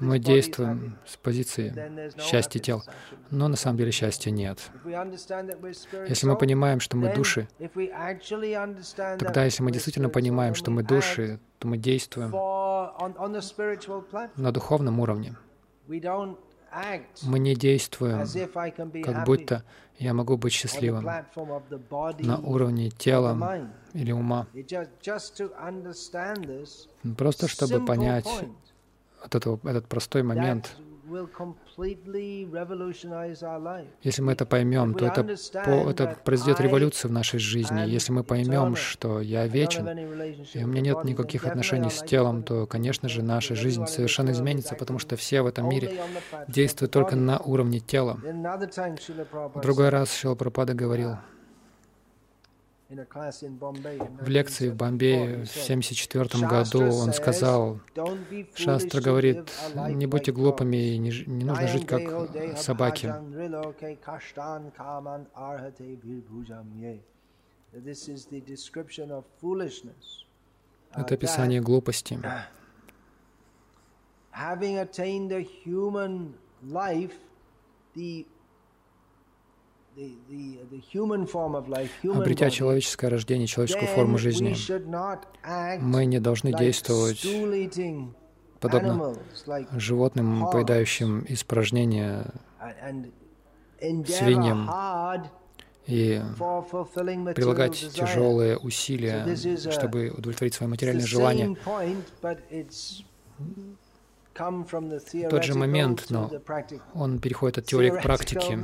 мы 0.00 0.18
действуем 0.18 0.98
с 1.06 1.16
позиции 1.16 1.72
счастья 2.20 2.58
тел, 2.58 2.82
но 3.30 3.48
на 3.48 3.56
самом 3.56 3.78
деле 3.78 3.90
счастья 3.92 4.30
нет. 4.30 4.58
Если 4.84 6.26
мы 6.26 6.36
понимаем, 6.36 6.80
что 6.80 6.96
мы 6.96 7.14
души, 7.14 7.48
тогда 9.18 9.44
если 9.44 9.62
мы 9.62 9.72
действительно 9.72 10.08
понимаем, 10.08 10.54
что 10.54 10.70
мы 10.70 10.82
души, 10.82 11.40
то 11.58 11.68
мы 11.68 11.76
действуем 11.78 12.30
на 14.36 14.52
духовном 14.52 15.00
уровне. 15.00 15.36
мы 17.22 17.38
не 17.38 17.54
действуем, 17.54 18.26
как 19.02 19.24
будто 19.24 19.64
я 19.98 20.14
могу 20.14 20.36
быть 20.36 20.52
счастливым 20.52 21.04
на 21.04 22.38
уровне 22.38 22.90
тела 22.90 23.68
или 23.92 24.12
ума. 24.12 24.46
Просто 27.16 27.48
чтобы 27.48 27.84
понять 27.84 28.28
вот 29.22 29.34
это, 29.34 29.58
этот 29.64 29.86
простой 29.88 30.22
момент, 30.22 30.76
если 34.02 34.22
мы 34.22 34.32
это 34.32 34.46
поймем, 34.46 34.94
то 34.94 35.06
это, 35.06 35.24
по, 35.24 35.90
это 35.90 36.18
произойдет 36.24 36.60
революция 36.60 37.08
в 37.08 37.12
нашей 37.12 37.38
жизни. 37.38 37.80
Если 37.88 38.12
мы 38.12 38.24
поймем, 38.24 38.76
что 38.76 39.20
я 39.20 39.46
вечен, 39.46 39.88
и 40.54 40.64
у 40.64 40.66
меня 40.66 40.80
нет 40.80 41.04
никаких 41.04 41.46
отношений 41.46 41.90
с 41.90 42.02
телом, 42.02 42.42
то, 42.42 42.66
конечно 42.66 43.08
же, 43.08 43.22
наша 43.22 43.54
жизнь 43.54 43.86
совершенно 43.86 44.30
изменится, 44.30 44.74
потому 44.74 44.98
что 44.98 45.16
все 45.16 45.42
в 45.42 45.46
этом 45.46 45.68
мире 45.68 46.00
действуют 46.48 46.92
только 46.92 47.16
на 47.16 47.38
уровне 47.38 47.80
тела. 47.80 48.18
В 48.22 49.60
другой 49.60 49.88
раз 49.88 50.14
Шила 50.14 50.34
Прабхупада 50.34 50.74
говорил, 50.74 51.16
в 52.88 54.28
лекции 54.28 54.70
в 54.70 54.74
Бомбее 54.74 55.44
в 55.44 55.50
1974 55.50 56.46
году 56.46 56.84
он 56.84 57.12
сказал, 57.12 57.80
Шастра 58.54 59.02
говорит, 59.02 59.50
не 59.74 60.06
будьте 60.06 60.32
глупыми, 60.32 60.96
не, 60.96 61.10
не 61.26 61.44
нужно 61.44 61.68
жить 61.68 61.86
как 61.86 62.00
собаки. 62.56 63.12
Это 70.94 71.14
описание 71.14 71.60
глупости. 71.60 72.18
Having 74.32 74.78
attained 74.78 75.32
a 75.32 75.40
human 75.40 76.34
life, 76.62 77.12
the 77.94 78.24
Обретя 82.14 82.50
человеческое 82.50 83.08
рождение, 83.08 83.46
человеческую 83.46 83.88
форму 83.88 84.18
жизни, 84.18 84.54
мы 85.80 86.06
не 86.06 86.20
должны 86.20 86.52
действовать 86.56 87.26
подобно 88.60 89.14
животным, 89.72 90.48
поедающим 90.50 91.24
испражнения, 91.28 92.32
свиньям, 93.80 94.70
и 95.86 96.20
прилагать 97.34 97.74
тяжелые 97.94 98.58
усилия, 98.58 99.24
чтобы 99.70 100.10
удовлетворить 100.10 100.54
свои 100.54 100.68
материальные 100.68 101.06
желания. 101.06 101.56
Тот 105.30 105.44
же 105.44 105.54
момент, 105.54 106.06
но 106.10 106.30
он 106.94 107.18
переходит 107.18 107.58
от 107.58 107.64
теории 107.64 107.90
к 107.90 108.02
практике. 108.02 108.58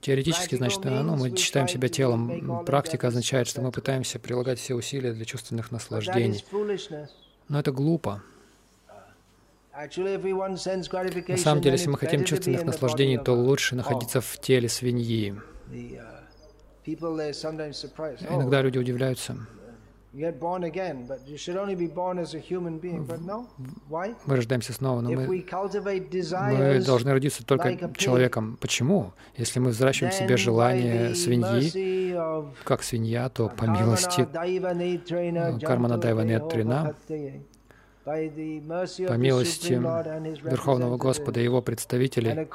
Теоретически, 0.00 0.54
значит, 0.54 0.84
ну, 0.84 1.16
мы 1.16 1.36
считаем 1.36 1.68
себя 1.68 1.88
телом. 1.88 2.64
Практика 2.64 3.08
означает, 3.08 3.46
что 3.46 3.60
мы 3.60 3.72
пытаемся 3.72 4.18
прилагать 4.18 4.58
все 4.58 4.74
усилия 4.74 5.12
для 5.12 5.24
чувственных 5.24 5.70
наслаждений. 5.70 6.44
Но 7.48 7.60
это 7.60 7.72
глупо. 7.72 8.22
На 9.72 9.88
самом 11.36 11.62
деле, 11.62 11.76
если 11.76 11.88
мы 11.88 11.98
хотим 11.98 12.24
чувственных 12.24 12.64
наслаждений, 12.64 13.18
то 13.18 13.32
лучше 13.32 13.74
находиться 13.76 14.20
в 14.20 14.38
теле 14.40 14.68
свиньи. 14.68 15.40
Иногда 18.30 18.62
люди 18.62 18.78
удивляются. 18.78 19.36
Мы 24.26 24.36
рождаемся 24.36 24.72
снова, 24.72 25.00
но 25.02 25.10
мы, 25.10 25.26
мы 25.26 26.80
должны 26.80 27.12
родиться 27.12 27.44
только 27.44 27.92
человеком. 27.94 28.56
Почему? 28.60 29.12
Если 29.36 29.60
мы 29.60 29.70
взращиваем 29.70 30.12
в 30.14 30.16
себе 30.16 30.36
желание 30.38 31.14
свиньи, 31.14 32.16
как 32.64 32.82
свинья, 32.82 33.28
то 33.28 33.48
по 33.48 33.64
милости. 33.64 34.26
Кармана 35.64 35.98
Дайва 35.98 36.22
Нетрина, 36.22 36.94
по 38.04 39.16
милости 39.16 39.74
Верховного 39.74 40.96
Господа 40.96 41.40
и 41.40 41.44
Его 41.44 41.60
представителей, 41.60 42.48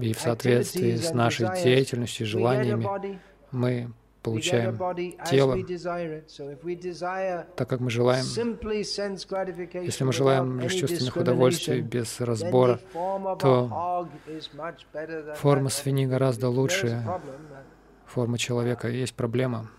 и 0.00 0.12
в 0.12 0.20
соответствии 0.20 0.94
с 0.94 1.12
нашей 1.12 1.48
деятельностью 1.60 2.26
и 2.26 2.28
желаниями, 2.28 3.18
мы 3.50 3.90
получаем 4.22 4.76
тело, 5.26 5.56
так 7.56 7.68
как 7.68 7.80
мы 7.80 7.90
желаем. 7.90 8.24
Если 9.84 10.04
мы 10.04 10.12
желаем 10.12 10.60
лишь 10.60 10.74
чувственных 10.74 11.16
удовольствий 11.16 11.80
без 11.80 12.20
разбора, 12.20 12.80
то 13.40 14.08
форма 15.36 15.68
свиньи 15.68 16.06
гораздо 16.06 16.48
лучше 16.48 17.02
формы 18.06 18.38
человека. 18.38 18.88
Есть 18.88 19.14
проблема. 19.14 19.70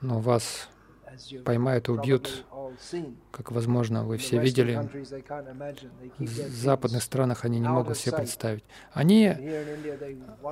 Но 0.00 0.20
вас 0.20 0.68
поймают 1.44 1.88
и 1.88 1.92
убьют, 1.92 2.44
как 3.30 3.52
возможно, 3.52 4.04
вы 4.04 4.16
все 4.16 4.38
видели. 4.38 4.88
В 6.18 6.26
западных 6.26 7.02
странах 7.02 7.44
они 7.44 7.60
не 7.60 7.68
могут 7.68 7.96
себе 7.96 8.16
представить. 8.16 8.64
Они, 8.92 9.32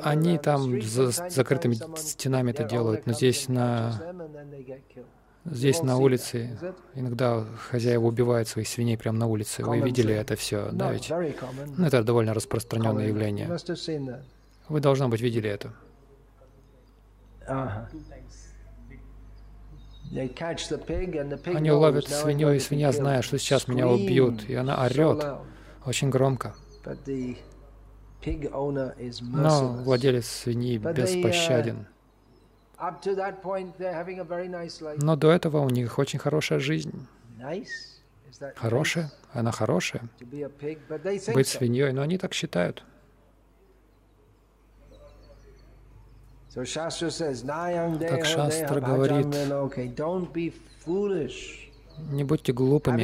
они 0.03 0.38
там 0.38 0.81
за 0.83 1.11
закрытыми 1.11 1.75
стенами 1.97 2.51
это 2.51 2.64
делают, 2.64 3.07
но 3.07 3.12
здесь 3.12 3.49
на, 3.49 4.01
здесь 5.45 5.83
на 5.83 5.97
улице 5.97 6.59
иногда 6.95 7.45
хозяева 7.71 8.07
убивают 8.07 8.49
своих 8.49 8.69
свиней 8.69 8.99
прямо 8.99 9.19
на 9.19 9.27
улице. 9.27 9.64
Вы 9.64 9.81
видели 9.81 10.14
это 10.14 10.37
все, 10.37 10.71
да 10.73 10.93
ведь? 10.93 11.11
Ну, 11.11 11.87
это 11.87 12.03
довольно 12.03 12.35
распространенное 12.35 13.09
явление. 13.09 13.49
Вы, 14.69 14.81
должно 14.81 15.09
быть, 15.09 15.21
видели 15.21 15.49
это. 15.49 15.73
Они 20.11 21.71
ловят 21.71 22.09
свинью, 22.09 22.53
и 22.53 22.59
свинья, 22.59 22.92
зная, 22.92 23.23
что 23.23 23.38
сейчас 23.38 23.68
меня 23.68 23.88
убьют, 23.88 24.49
и 24.49 24.55
она 24.55 24.83
орет 24.85 25.25
очень 25.85 26.11
громко. 26.11 26.55
Но 29.21 29.73
владелец 29.85 30.27
свиньи 30.27 30.79
беспощаден. 30.79 31.87
Но 35.03 35.16
до 35.16 35.33
этого 35.33 35.59
у 35.59 35.71
них 35.71 35.99
очень 35.99 36.18
хорошая 36.18 36.59
жизнь. 36.59 37.07
Хорошая? 38.57 39.11
Она 39.33 39.51
хорошая? 39.51 40.03
Быть 41.35 41.49
свиньей, 41.49 41.92
но 41.92 42.03
они 42.03 42.18
так 42.18 42.35
считают. 42.35 42.85
Так 46.55 48.25
Шастра 48.25 48.81
говорит, 48.81 49.27
не 52.11 52.25
будьте 52.25 52.53
глупыми. 52.53 53.03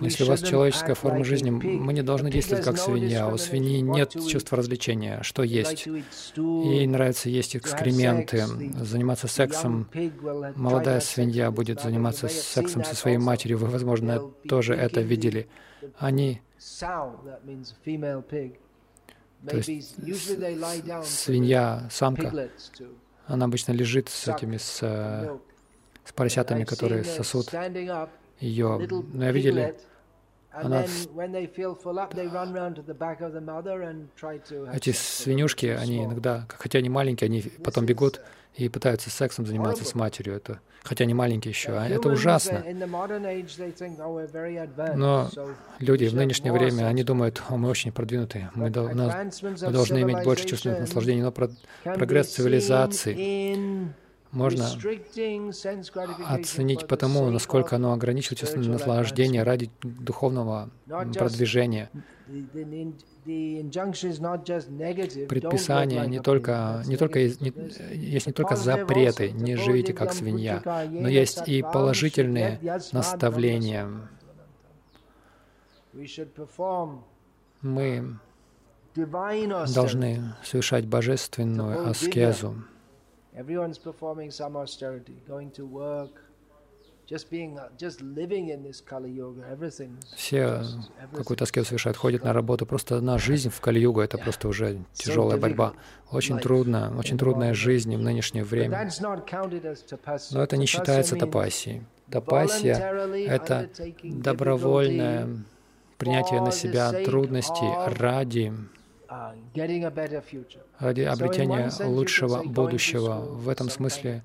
Если 0.00 0.24
у 0.24 0.26
вас 0.26 0.40
человеческая 0.40 0.94
форма 0.94 1.24
жизни, 1.24 1.50
мы 1.50 1.92
не 1.92 2.02
должны 2.02 2.30
действовать 2.30 2.64
как 2.64 2.78
свинья. 2.78 3.28
У 3.28 3.36
свиньи 3.36 3.80
нет 3.80 4.10
чувства 4.28 4.58
развлечения. 4.58 5.20
Что 5.22 5.42
есть? 5.42 5.86
Ей 6.36 6.86
нравится 6.86 7.28
есть 7.28 7.56
экскременты, 7.56 8.44
заниматься 8.80 9.28
сексом. 9.28 9.88
Молодая 10.56 11.00
свинья 11.00 11.50
будет 11.50 11.80
заниматься 11.80 12.28
сексом 12.28 12.84
со 12.84 12.94
своей 12.94 13.18
матерью. 13.18 13.58
Вы, 13.58 13.68
возможно, 13.68 14.30
тоже 14.48 14.74
это 14.74 15.00
видели. 15.00 15.48
Они 15.98 16.40
то 19.48 19.56
есть 19.56 19.96
свинья, 21.04 21.88
самка, 21.90 22.50
она 23.26 23.46
обычно 23.46 23.72
лежит 23.72 24.08
с 24.08 24.28
этими, 24.28 24.56
с, 24.56 24.78
э, 24.82 25.38
с 26.04 26.12
поросятами, 26.12 26.64
которые 26.64 27.04
сосут 27.04 27.52
ее. 28.40 28.88
Но 29.12 29.24
я 29.24 29.32
видели, 29.32 29.76
она... 30.54 30.84
Эти 34.72 34.90
свинюшки, 34.90 35.66
они 35.66 36.04
иногда, 36.04 36.46
хотя 36.48 36.78
они 36.78 36.88
маленькие, 36.88 37.26
они 37.26 37.42
потом 37.62 37.86
бегут 37.86 38.20
и 38.54 38.68
пытаются 38.68 39.10
сексом 39.10 39.46
заниматься 39.46 39.84
с 39.84 39.94
матерью. 39.94 40.36
Это, 40.36 40.60
хотя 40.84 41.04
они 41.04 41.14
маленькие 41.14 41.50
еще. 41.50 41.72
А 41.72 41.88
это 41.88 42.08
ужасно. 42.08 42.64
Oh, 42.64 42.70
Но 44.96 45.28
люди 45.80 46.06
в 46.06 46.14
нынешнее 46.14 46.52
время, 46.52 46.86
они 46.86 47.02
думают, 47.02 47.42
о, 47.48 47.56
мы 47.56 47.68
очень 47.68 47.90
продвинутые, 47.90 48.50
мы, 48.54 48.70
до, 48.70 48.88
нас, 48.94 49.42
мы 49.42 49.54
должны 49.56 50.02
иметь 50.02 50.22
больше 50.22 50.46
чувственных 50.46 50.80
наслаждений. 50.80 51.22
Но 51.22 51.32
про, 51.32 51.50
прогресс 51.82 52.28
цивилизации 52.28 53.92
можно 54.34 54.66
оценить 56.28 56.86
потому, 56.86 57.30
насколько 57.30 57.76
оно 57.76 57.92
ограничивает 57.92 58.40
чувственное 58.40 58.68
наслаждение 58.68 59.42
ради 59.42 59.70
духовного 59.82 60.70
продвижения. 60.86 61.90
Предписания 65.28 66.04
не 66.06 66.20
только, 66.20 66.82
не 66.86 66.96
только 66.96 67.20
не, 67.20 67.52
есть 67.94 68.26
не 68.26 68.32
только 68.32 68.56
запреты, 68.56 69.30
не 69.30 69.56
живите 69.56 69.92
как 69.94 70.12
свинья, 70.12 70.60
но 70.90 71.08
есть 71.08 71.48
и 71.48 71.62
положительные 71.62 72.60
наставления. 72.92 73.88
Мы 77.62 78.18
должны 79.74 80.34
совершать 80.42 80.86
божественную 80.86 81.88
аскезу. 81.88 82.64
Все 90.16 90.62
какую-то 91.12 91.44
аскезу 91.44 91.66
совершают, 91.66 91.96
ходят 91.96 92.24
на 92.24 92.32
работу. 92.32 92.64
Просто 92.64 92.96
одна 92.96 93.18
жизнь 93.18 93.50
в 93.50 93.60
Кали-югу— 93.60 94.00
это 94.02 94.16
просто 94.18 94.48
уже 94.48 94.78
тяжелая 94.92 95.38
борьба. 95.38 95.74
Очень 96.10 96.38
трудно, 96.38 96.94
очень 96.96 97.18
трудная 97.18 97.52
жизнь 97.54 97.94
в 97.94 98.00
нынешнее 98.00 98.44
время. 98.44 98.88
Но 100.30 100.42
это 100.42 100.56
не 100.56 100.66
считается 100.66 101.16
тапасией. 101.16 101.82
Тапасия— 102.10 102.76
это 103.28 103.68
добровольное 104.02 105.44
принятие 105.98 106.40
на 106.40 106.52
себя 106.52 106.92
трудностей 107.04 107.98
ради 107.98 108.52
ради 110.78 111.00
обретения 111.02 111.70
лучшего 111.84 112.42
будущего. 112.42 113.20
В 113.20 113.48
этом 113.48 113.70
смысле 113.70 114.22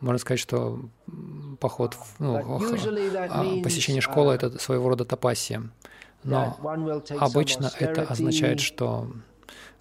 можно 0.00 0.18
сказать, 0.18 0.40
что 0.40 0.80
поход, 1.60 1.96
ну, 2.18 2.36
а, 2.36 3.62
посещение 3.62 4.00
школы— 4.00 4.34
это 4.34 4.58
своего 4.58 4.88
рода 4.88 5.04
тапасия. 5.04 5.62
Но 6.24 6.56
обычно 7.18 7.70
это 7.78 8.02
означает, 8.02 8.60
что 8.60 9.12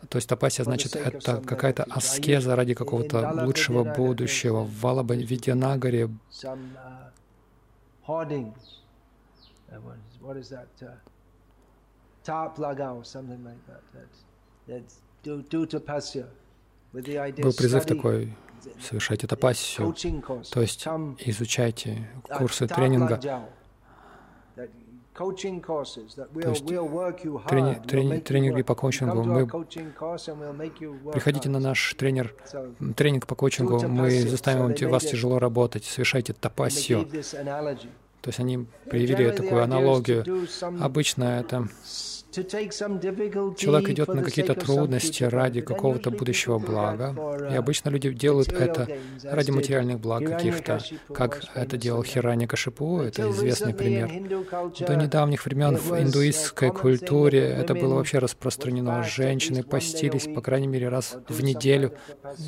то 0.10 0.18
есть 0.18 0.28
тапасия 0.28 0.66
значит, 0.66 0.96
это 0.96 1.38
какая-то 1.38 1.84
аскеза 1.84 2.56
ради 2.56 2.74
какого-то 2.74 3.44
лучшего 3.46 3.84
будущего. 3.84 4.64
В 4.64 4.88
Видянагаре 16.94 17.44
был 17.44 17.54
призыв 17.54 17.86
такой, 17.86 18.34
совершайте 18.80 19.28
тапассию, 19.28 19.96
то 20.52 20.62
есть 20.62 20.86
изучайте 21.20 22.10
курсы 22.38 22.68
тренинга, 22.68 23.18
то 25.14 26.50
есть 26.50 26.66
трени, 26.66 27.82
трени, 27.88 28.20
тренинги 28.20 28.62
по 28.62 28.76
коучингу. 28.76 29.24
Мы 29.24 29.48
приходите 31.12 31.50
на 31.50 31.60
наш 31.60 31.94
тренер, 31.96 32.36
тренинг 32.96 33.28
по 33.28 33.36
коучингу, 33.36 33.88
мы 33.88 34.12
заставим 34.28 34.74
вас 34.90 35.04
тяжело 35.04 35.40
работать, 35.40 35.86
совершайте 35.86 36.34
тапассию. 36.34 37.08
То 38.22 38.30
есть 38.30 38.40
они 38.40 38.66
привели 38.90 39.32
такую 39.32 39.64
аналогию. 39.64 40.26
Обычно 40.80 41.40
это 41.40 41.68
Человек 42.32 43.90
идет 43.90 44.08
на 44.08 44.24
какие-то 44.24 44.56
трудности 44.56 45.24
ради 45.24 45.60
какого-то 45.60 46.12
будущего 46.12 46.60
блага, 46.60 47.14
и 47.52 47.56
обычно 47.56 47.90
люди 47.90 48.10
делают 48.14 48.54
это 48.54 48.88
ради 49.24 49.52
материальных 49.52 50.00
благ 50.00 50.26
каких-то, 50.26 50.80
как 51.14 51.44
это 51.56 51.78
делал 51.78 52.04
Хирани 52.04 52.48
Кашипу, 52.48 53.02
это 53.02 53.30
известный 53.32 53.74
пример. 53.74 54.10
До 54.88 54.96
недавних 54.96 55.46
времен 55.46 55.76
в 55.76 55.92
индуистской 56.02 56.72
культуре 56.72 57.42
это 57.42 57.76
было 57.76 57.96
вообще 57.96 58.20
распространено. 58.20 59.04
Женщины 59.04 59.64
постились, 59.64 60.34
по 60.34 60.42
крайней 60.42 60.68
мере, 60.68 60.88
раз 60.88 61.18
в 61.28 61.44
неделю, 61.44 61.94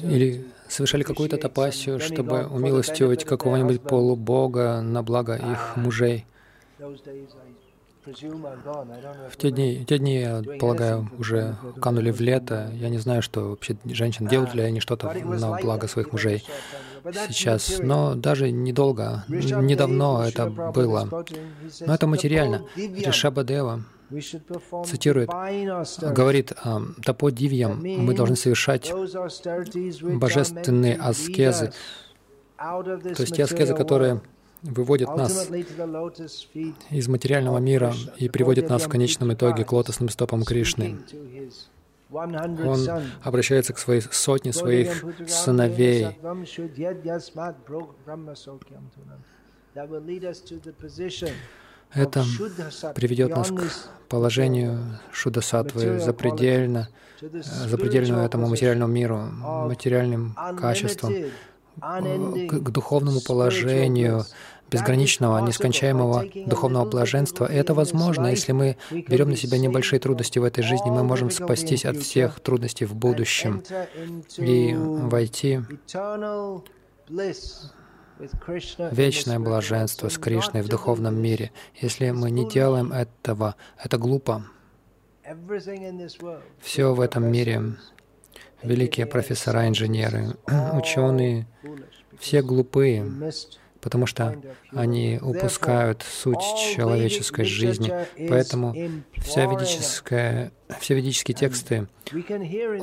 или 0.01 0.45
совершали 0.73 1.03
какую-то 1.03 1.37
тапасию, 1.37 1.99
чтобы 1.99 2.45
умилостивить 2.47 3.23
какого-нибудь 3.25 3.81
полубога 3.81 4.81
на 4.81 5.03
благо 5.03 5.35
их 5.35 5.77
мужей. 5.77 6.25
В 9.29 9.37
те 9.37 9.51
дни, 9.51 9.85
те 9.87 9.97
дни, 9.97 10.19
я 10.19 10.41
полагаю, 10.59 11.09
уже 11.17 11.55
канули 11.81 12.11
в 12.11 12.19
лето. 12.19 12.69
Я 12.73 12.89
не 12.89 12.97
знаю, 12.97 13.21
что 13.21 13.51
вообще 13.51 13.77
женщины 13.85 14.29
делают 14.29 14.53
ли 14.53 14.61
они 14.61 14.81
что-то 14.81 15.13
на 15.13 15.57
благо 15.61 15.87
своих 15.87 16.11
мужей 16.11 16.43
сейчас. 17.29 17.79
Но 17.79 18.15
даже 18.15 18.51
недолго, 18.51 19.23
недавно 19.29 20.25
это 20.27 20.49
было. 20.49 21.25
Но 21.79 21.93
это 21.93 22.07
материально. 22.07 22.65
Ришаба 22.75 23.43
Дева 23.45 23.83
цитирует, 24.85 25.29
говорит, 25.29 26.53
«Тапо 27.03 27.31
дивьям 27.31 27.81
мы 27.81 28.13
должны 28.13 28.35
совершать 28.35 28.91
божественные 30.01 30.95
аскезы». 30.95 31.73
То 32.57 33.03
есть 33.19 33.35
те 33.35 33.43
аскезы, 33.43 33.75
которые 33.75 34.21
выводит 34.61 35.09
нас 35.09 35.49
из 36.89 37.07
материального 37.07 37.57
мира 37.57 37.93
и 38.17 38.29
приводит 38.29 38.69
нас 38.69 38.83
в 38.83 38.89
конечном 38.89 39.33
итоге 39.33 39.65
к 39.65 39.71
лотосным 39.71 40.09
стопам 40.09 40.43
Кришны. 40.43 40.99
Он 42.09 42.87
обращается 43.23 43.73
к 43.73 43.79
своей 43.79 44.01
сотне 44.01 44.53
своих 44.53 45.03
сыновей. 45.27 46.07
Это 51.93 52.25
приведет 52.95 53.35
нас 53.35 53.49
к 53.49 53.61
положению 54.09 54.99
Шудасатвы 55.11 55.99
запредельно, 55.99 56.89
запредельному 57.21 58.21
этому 58.21 58.47
материальному 58.47 58.91
миру, 58.91 59.17
материальным 59.17 60.35
качествам, 60.59 61.13
к 61.79 62.69
духовному 62.69 63.21
положению 63.21 64.25
безграничного, 64.69 65.39
нескончаемого 65.39 66.25
духовного 66.47 66.85
блаженства. 66.85 67.45
И 67.45 67.55
это 67.55 67.73
возможно, 67.73 68.27
если 68.27 68.53
мы 68.53 68.77
берем 68.91 69.29
на 69.29 69.37
себя 69.37 69.57
небольшие 69.57 69.99
трудности 69.99 70.39
в 70.39 70.43
этой 70.43 70.63
жизни, 70.63 70.89
мы 70.89 71.03
можем 71.03 71.29
спастись 71.29 71.85
от 71.85 71.97
всех 71.97 72.39
трудностей 72.39 72.85
в 72.85 72.95
будущем 72.95 73.63
и 74.37 74.73
войти 74.75 75.61
вечное 78.91 79.39
блаженство 79.39 80.09
с 80.09 80.17
Кришной 80.17 80.61
в 80.61 80.67
духовном 80.67 81.21
мире. 81.21 81.51
Если 81.75 82.11
мы 82.11 82.31
не 82.31 82.47
делаем 82.47 82.91
этого, 82.91 83.55
это 83.81 83.97
глупо. 83.97 84.45
Все 86.59 86.93
в 86.93 86.99
этом 86.99 87.31
мире, 87.31 87.75
великие 88.61 89.05
профессора, 89.05 89.67
инженеры, 89.67 90.35
ученые, 90.73 91.47
все 92.19 92.41
глупые, 92.41 93.03
потому 93.83 94.05
что 94.05 94.35
они 94.71 95.19
упускают 95.21 96.03
суть 96.03 96.39
человеческой 96.73 97.43
жизни. 97.43 97.93
Поэтому 98.29 98.73
вся 99.17 99.45
ведическая, 99.45 100.51
все 100.79 100.95
ведические 100.95 101.35
тексты 101.35 101.87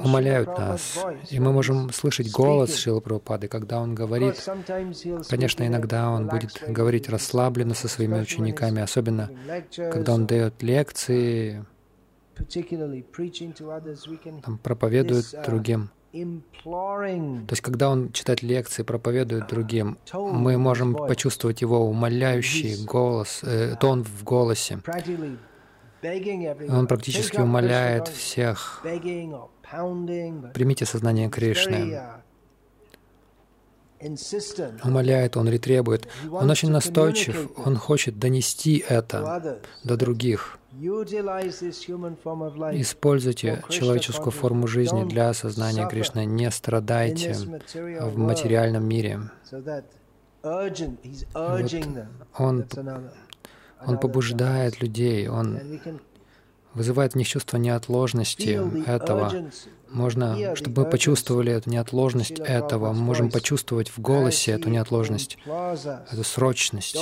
умоляют 0.04 0.48
нас, 0.48 0.98
и 1.30 1.40
мы 1.40 1.52
можем 1.52 1.90
слышать 1.90 2.30
голос 2.30 2.76
Шилы 2.76 3.00
Прабхупады, 3.00 3.48
когда 3.48 3.80
он 3.80 3.94
говорит. 3.94 4.36
Конечно, 5.28 5.66
иногда 5.66 6.10
он 6.10 6.28
будет 6.28 6.62
говорить 6.68 7.08
расслабленно 7.08 7.74
со 7.74 7.88
своими 7.88 8.20
учениками, 8.20 8.82
особенно 8.82 9.30
когда 9.74 10.14
он 10.14 10.26
дает 10.26 10.62
лекции, 10.62 11.64
там, 14.44 14.58
проповедует 14.58 15.26
другим. 15.46 15.90
То 17.46 17.52
есть, 17.52 17.62
когда 17.62 17.88
он 17.88 18.12
читает 18.12 18.42
лекции, 18.42 18.82
проповедует 18.82 19.46
другим, 19.48 19.98
мы 20.12 20.58
можем 20.58 20.94
почувствовать 20.94 21.60
его 21.60 21.86
умоляющий 21.86 22.84
голос, 22.84 23.40
э, 23.42 23.76
тон 23.80 24.02
в 24.02 24.24
голосе. 24.24 24.80
Он 26.68 26.86
практически 26.86 27.38
умоляет 27.38 28.08
всех. 28.08 28.84
Примите 30.54 30.84
сознание 30.84 31.28
Кришны. 31.28 32.00
Умоляет 34.82 35.36
он 35.36 35.48
или 35.48 35.58
требует. 35.58 36.08
Он 36.30 36.50
очень 36.50 36.70
настойчив, 36.70 37.50
он 37.56 37.76
хочет 37.76 38.18
донести 38.18 38.82
это 38.88 39.60
до 39.84 39.96
других. 39.96 40.58
Используйте 42.72 43.62
человеческую 43.68 44.32
форму 44.32 44.66
жизни 44.66 45.04
для 45.04 45.28
осознания 45.28 45.86
Кришны. 45.88 46.24
Не 46.24 46.50
страдайте 46.50 47.34
в 47.74 48.16
материальном 48.16 48.88
мире. 48.88 49.20
Вот 50.42 50.82
он, 52.38 52.66
он 53.86 53.98
побуждает 53.98 54.80
людей, 54.80 55.28
он 55.28 55.58
вызывает 56.74 57.12
в 57.12 57.16
них 57.16 57.28
чувство 57.28 57.56
неотложности 57.56 58.60
этого. 58.86 59.50
Можно, 59.90 60.54
чтобы 60.54 60.84
мы 60.84 60.90
почувствовали 60.90 61.52
эту 61.52 61.68
неотложность 61.70 62.38
этого, 62.38 62.92
мы 62.92 63.00
можем 63.00 63.30
почувствовать 63.30 63.88
в 63.88 64.00
голосе 64.00 64.52
эту 64.52 64.70
неотложность, 64.70 65.36
эту 65.46 66.22
срочность. 66.22 66.96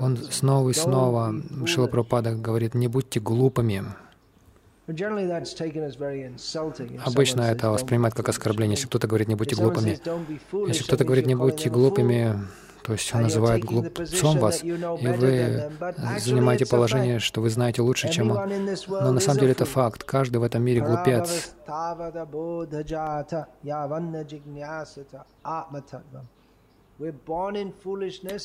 Он 0.00 0.16
снова 0.30 0.70
и 0.70 0.72
снова, 0.74 1.34
Шила 1.66 1.88
Прабхупада 1.88 2.34
говорит, 2.36 2.74
не 2.74 2.86
будьте 2.86 3.18
глупыми. 3.18 3.84
Обычно 7.04 7.40
это 7.42 7.70
воспринимают 7.70 8.14
как 8.14 8.28
оскорбление. 8.28 8.74
Если 8.74 8.86
кто-то 8.86 9.06
говорит, 9.06 9.28
не 9.28 9.36
будьте 9.36 9.56
глупыми. 9.56 9.98
Если 10.68 10.82
кто-то 10.84 11.04
говорит, 11.04 11.26
не 11.26 11.34
будьте 11.34 11.70
глупыми, 11.70 12.46
То 12.84 12.92
есть 12.92 13.14
он 13.14 13.22
называет 13.22 13.64
глупцом 13.64 14.38
вас, 14.38 14.62
и 14.64 14.72
вы 14.72 15.70
занимаете 16.18 16.66
положение, 16.66 17.18
что 17.18 17.40
вы 17.40 17.50
знаете 17.50 17.82
лучше, 17.82 18.08
чем 18.10 18.30
он. 18.30 18.50
Но 18.88 19.12
на 19.12 19.20
самом 19.20 19.40
деле 19.40 19.52
это 19.52 19.64
факт. 19.64 20.04
Каждый 20.04 20.38
в 20.38 20.42
этом 20.42 20.62
мире 20.62 20.80
глупец. 20.80 21.54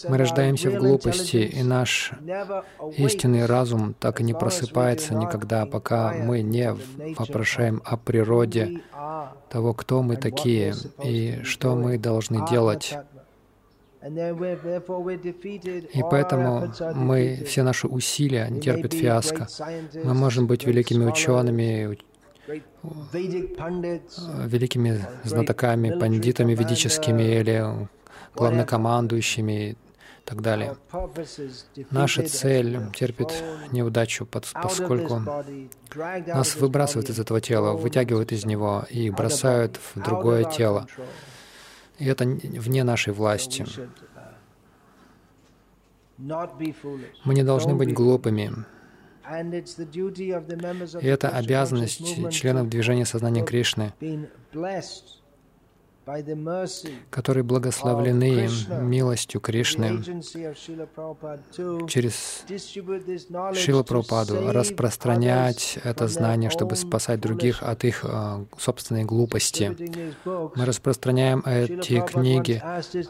Мы 0.08 0.17
рождаемся 0.17 0.71
в 0.71 0.76
глупости, 0.76 1.38
и 1.38 1.63
наш 1.63 2.12
истинный 2.97 3.45
разум 3.45 3.93
так 3.93 4.21
и 4.21 4.23
не 4.23 4.34
просыпается 4.34 5.13
никогда, 5.15 5.65
пока 5.65 6.13
мы 6.13 6.41
не 6.41 6.76
вопрошаем 7.17 7.82
о 7.86 7.97
природе 7.97 8.82
того, 9.50 9.73
кто 9.73 10.02
мы 10.02 10.15
такие 10.15 10.73
и 11.04 11.41
что 11.43 11.76
мы 11.76 11.97
должны 11.97 12.47
делать. 12.47 12.97
И 15.93 16.03
поэтому 16.12 16.71
мы, 16.93 17.43
все 17.45 17.63
наши 17.63 17.88
усилия 17.88 18.47
терпят 18.60 18.93
фиаско. 18.93 19.47
Мы 20.03 20.13
можем 20.13 20.45
быть 20.47 20.65
великими 20.65 21.05
учеными, 21.05 21.97
великими 24.45 25.05
знатоками, 25.23 25.99
пандитами 25.99 26.53
ведическими 26.53 27.23
или 27.23 27.88
главнокомандующими 28.36 29.71
и 29.71 29.75
так 30.23 30.41
далее. 30.41 30.75
Наша 31.89 32.23
цель 32.27 32.79
терпит 32.93 33.43
неудачу, 33.71 34.25
поскольку 34.27 35.21
нас 35.95 36.55
выбрасывают 36.55 37.10
из 37.10 37.19
этого 37.19 37.41
тела, 37.41 37.73
вытягивают 37.73 38.31
из 38.31 38.45
него 38.45 38.86
и 38.89 39.10
бросают 39.10 39.79
в 39.95 40.01
другое 40.01 40.43
тело. 40.43 40.88
И 41.99 42.05
это 42.05 42.25
вне 42.25 42.83
нашей 42.83 43.13
власти. 43.13 43.65
Мы 46.17 47.33
не 47.33 47.43
должны 47.43 47.75
быть 47.75 47.93
глупыми. 47.93 48.51
И 51.01 51.07
это 51.07 51.29
обязанность 51.29 52.31
членов 52.31 52.69
движения 52.69 53.05
сознания 53.05 53.43
Кришны 53.43 53.93
которые 57.10 57.43
благословлены 57.43 58.50
милостью 58.82 59.41
Кришны 59.41 60.02
через 61.88 62.46
Шила 63.56 63.84
Прабхупаду, 63.84 64.52
распространять 64.52 65.80
это 65.84 66.08
знание, 66.08 66.50
чтобы 66.50 66.76
спасать 66.76 67.20
других 67.20 67.62
от 67.62 67.84
их 67.84 68.02
э, 68.04 68.46
собственной 68.58 69.04
глупости. 69.04 69.76
Мы 70.26 70.65
распространяем 70.65 71.41
эти 71.46 72.00
книги. 72.02 72.62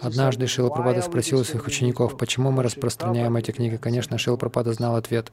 Однажды 0.02 0.48
Шила 0.48 0.70
Прабхупада 0.70 1.02
спросил 1.02 1.44
своих 1.46 1.68
учеников, 1.68 2.18
почему 2.18 2.52
мы 2.52 2.64
распространяем 2.64 3.36
эти 3.36 3.52
книги. 3.52 3.78
Конечно, 3.78 4.18
Шила 4.18 4.38
Прабхупада 4.38 4.74
знал 4.74 4.96
ответ. 4.96 5.32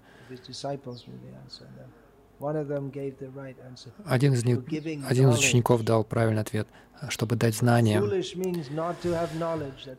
Один 4.05 4.33
из, 4.35 4.45
них, 4.45 4.61
один 5.09 5.31
из 5.31 5.39
учеников 5.39 5.83
дал 5.83 6.05
правильный 6.05 6.43
ответ, 6.43 6.69
чтобы 7.09 7.37
дать 7.37 7.55
знания. 7.55 8.03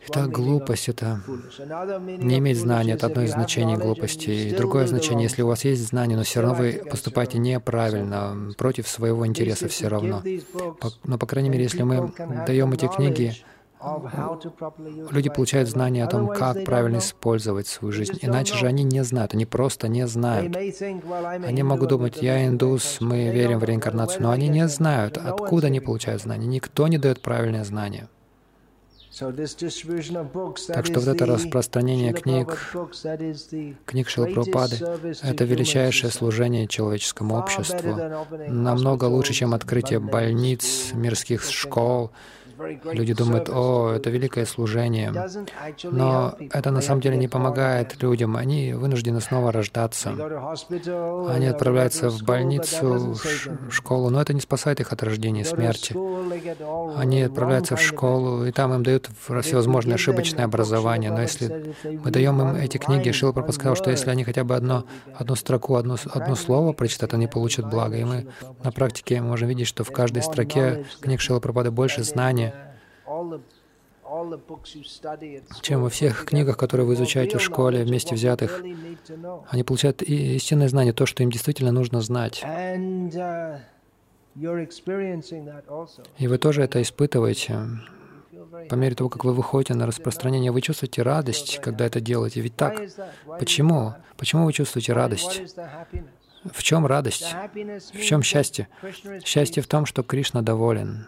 Это 0.08 0.28
глупость, 0.28 0.90
это 0.90 1.22
не 2.20 2.38
иметь 2.40 2.58
знания, 2.58 2.94
это 2.94 3.08
одно 3.08 3.24
из 3.24 3.32
значений 3.32 3.76
глупости. 3.76 4.30
И 4.30 4.56
другое 4.56 4.86
значение, 4.88 5.24
если 5.24 5.42
у 5.42 5.48
вас 5.48 5.66
есть 5.66 5.88
знания, 5.88 6.16
но 6.16 6.24
все 6.24 6.42
равно 6.42 6.56
вы 6.56 6.84
поступаете 6.90 7.38
неправильно, 7.38 8.52
против 8.58 8.88
своего 8.88 9.26
интереса 9.26 9.68
все 9.68 9.88
равно. 9.88 10.22
Но, 11.04 11.18
по 11.18 11.26
крайней 11.26 11.50
мере, 11.50 11.64
если 11.64 11.84
мы 11.84 12.14
даем 12.46 12.72
эти 12.74 12.88
книги, 12.88 13.34
люди 15.12 15.30
получают 15.30 15.70
знания 15.70 16.04
о 16.04 16.08
том, 16.08 16.28
как 16.28 16.64
правильно 16.64 16.98
использовать 16.98 17.68
свою 17.68 17.92
жизнь. 17.92 18.18
Иначе 18.22 18.56
же 18.56 18.68
они 18.68 18.84
не 18.84 19.04
знают, 19.04 19.34
они 19.34 19.46
просто 19.46 19.88
не 19.88 20.08
знают. 20.08 20.56
Они 20.56 21.64
могут 21.64 21.90
думать, 21.90 22.22
я 22.22 22.46
индус, 22.48 22.98
мы 23.00 23.30
верим 23.30 23.60
в 23.60 23.64
реинкарнацию, 23.64 24.24
но 24.24 24.32
они 24.32 24.48
не 24.48 24.68
знают, 24.68 25.18
откуда 25.18 25.68
они 25.68 25.80
получают 25.80 26.22
знания. 26.22 26.48
Никто 26.48 26.88
не 26.88 26.98
дает 26.98 27.22
правильные 27.22 27.64
знания. 27.64 28.10
Так 29.18 30.86
что 30.86 31.00
вот 31.00 31.08
это 31.08 31.26
распространение 31.26 32.12
книг, 32.12 32.76
книг 33.86 34.10
Шилапрапады, 34.10 34.76
это 35.22 35.46
величайшее 35.46 36.12
служение 36.12 36.68
человеческому 36.68 37.38
обществу, 37.38 37.98
намного 38.50 39.06
лучше, 39.06 39.34
чем 39.34 39.54
открытие 39.54 40.00
больниц, 40.00 40.92
мирских 40.94 41.44
школ, 41.44 42.12
Люди 42.94 43.14
думают, 43.14 43.50
о, 43.50 43.94
это 43.96 44.10
великое 44.10 44.46
служение. 44.46 45.14
Но 45.84 46.36
это 46.52 46.72
на 46.72 46.82
самом 46.82 47.02
деле 47.02 47.18
не 47.18 47.28
помогает 47.28 48.02
людям. 48.02 48.38
Они 48.38 48.74
вынуждены 48.74 49.22
снова 49.22 49.52
рождаться. 49.52 50.12
Они 51.30 51.48
отправляются 51.48 52.10
в 52.10 52.24
больницу, 52.24 53.16
в 53.16 53.72
школу, 53.72 54.10
но 54.10 54.22
это 54.22 54.34
не 54.34 54.42
спасает 54.42 54.80
их 54.80 54.92
от 54.94 55.04
рождения 55.04 55.42
и 55.42 55.44
смерти. 55.44 55.96
Они 56.98 57.22
отправляются 57.24 57.76
в 57.76 57.82
школу, 57.82 58.46
и 58.46 58.52
там 58.52 58.74
им 58.74 58.84
дают 58.84 59.10
всевозможные 59.42 59.96
ошибочные 59.96 60.46
образования. 60.46 61.12
Но 61.12 61.22
если 61.22 61.76
мы 61.84 62.12
даем 62.12 62.42
им 62.42 62.56
эти 62.56 62.78
книги, 62.78 63.12
Шила 63.12 63.32
Прабхупада 63.32 63.54
сказал, 63.54 63.76
что 63.76 63.92
если 63.92 64.10
они 64.10 64.24
хотя 64.24 64.44
бы 64.44 64.56
одно, 64.56 64.86
одну 65.14 65.36
строку, 65.36 65.76
одно, 65.76 65.98
одно 66.12 66.36
слово 66.36 66.74
прочитают, 66.74 67.14
они 67.14 67.28
получат 67.28 67.70
благо. 67.70 67.98
И 67.98 68.04
мы 68.04 68.28
на 68.64 68.72
практике 68.72 69.22
можем 69.22 69.50
видеть, 69.50 69.68
что 69.68 69.84
в 69.84 69.92
каждой 69.92 70.24
строке 70.24 70.86
книг 71.02 71.22
Шила 71.22 71.40
Прабхупады 71.40 71.72
больше 71.72 72.04
знаний, 72.04 72.45
чем 75.62 75.82
во 75.82 75.90
всех 75.90 76.26
книгах, 76.26 76.58
которые 76.58 76.86
вы 76.86 76.94
изучаете 76.94 77.38
в 77.38 77.42
школе, 77.42 77.84
вместе 77.84 78.14
взятых. 78.16 78.62
Они 79.50 79.64
получают 79.64 80.02
истинное 80.04 80.68
знание, 80.68 80.94
то, 80.94 81.06
что 81.06 81.24
им 81.24 81.32
действительно 81.32 81.72
нужно 81.72 82.02
знать. 82.02 82.44
Uh, 82.44 83.60
И 86.18 86.28
вы 86.28 86.38
тоже 86.38 86.62
это 86.62 86.82
испытываете. 86.82 87.60
По 88.70 88.76
мере 88.76 88.96
того, 88.96 89.10
как 89.10 89.26
вы 89.26 89.34
выходите 89.34 89.74
на 89.74 89.88
распространение, 89.88 90.52
вы 90.52 90.62
чувствуете 90.62 91.02
радость, 91.02 91.60
когда 91.62 91.86
это 91.86 92.00
делаете. 92.00 92.42
Ведь 92.42 92.56
так. 92.56 92.82
Почему? 93.40 93.96
Почему 94.18 94.46
вы 94.46 94.54
чувствуете 94.54 94.94
радость? 94.94 95.42
В 96.52 96.62
чем 96.62 96.86
радость? 96.86 97.36
В 97.94 98.02
чем 98.02 98.22
счастье? 98.22 98.68
Счастье 99.24 99.64
в 99.64 99.68
том, 99.68 99.86
что 99.86 100.04
Кришна 100.04 100.42
доволен. 100.42 101.08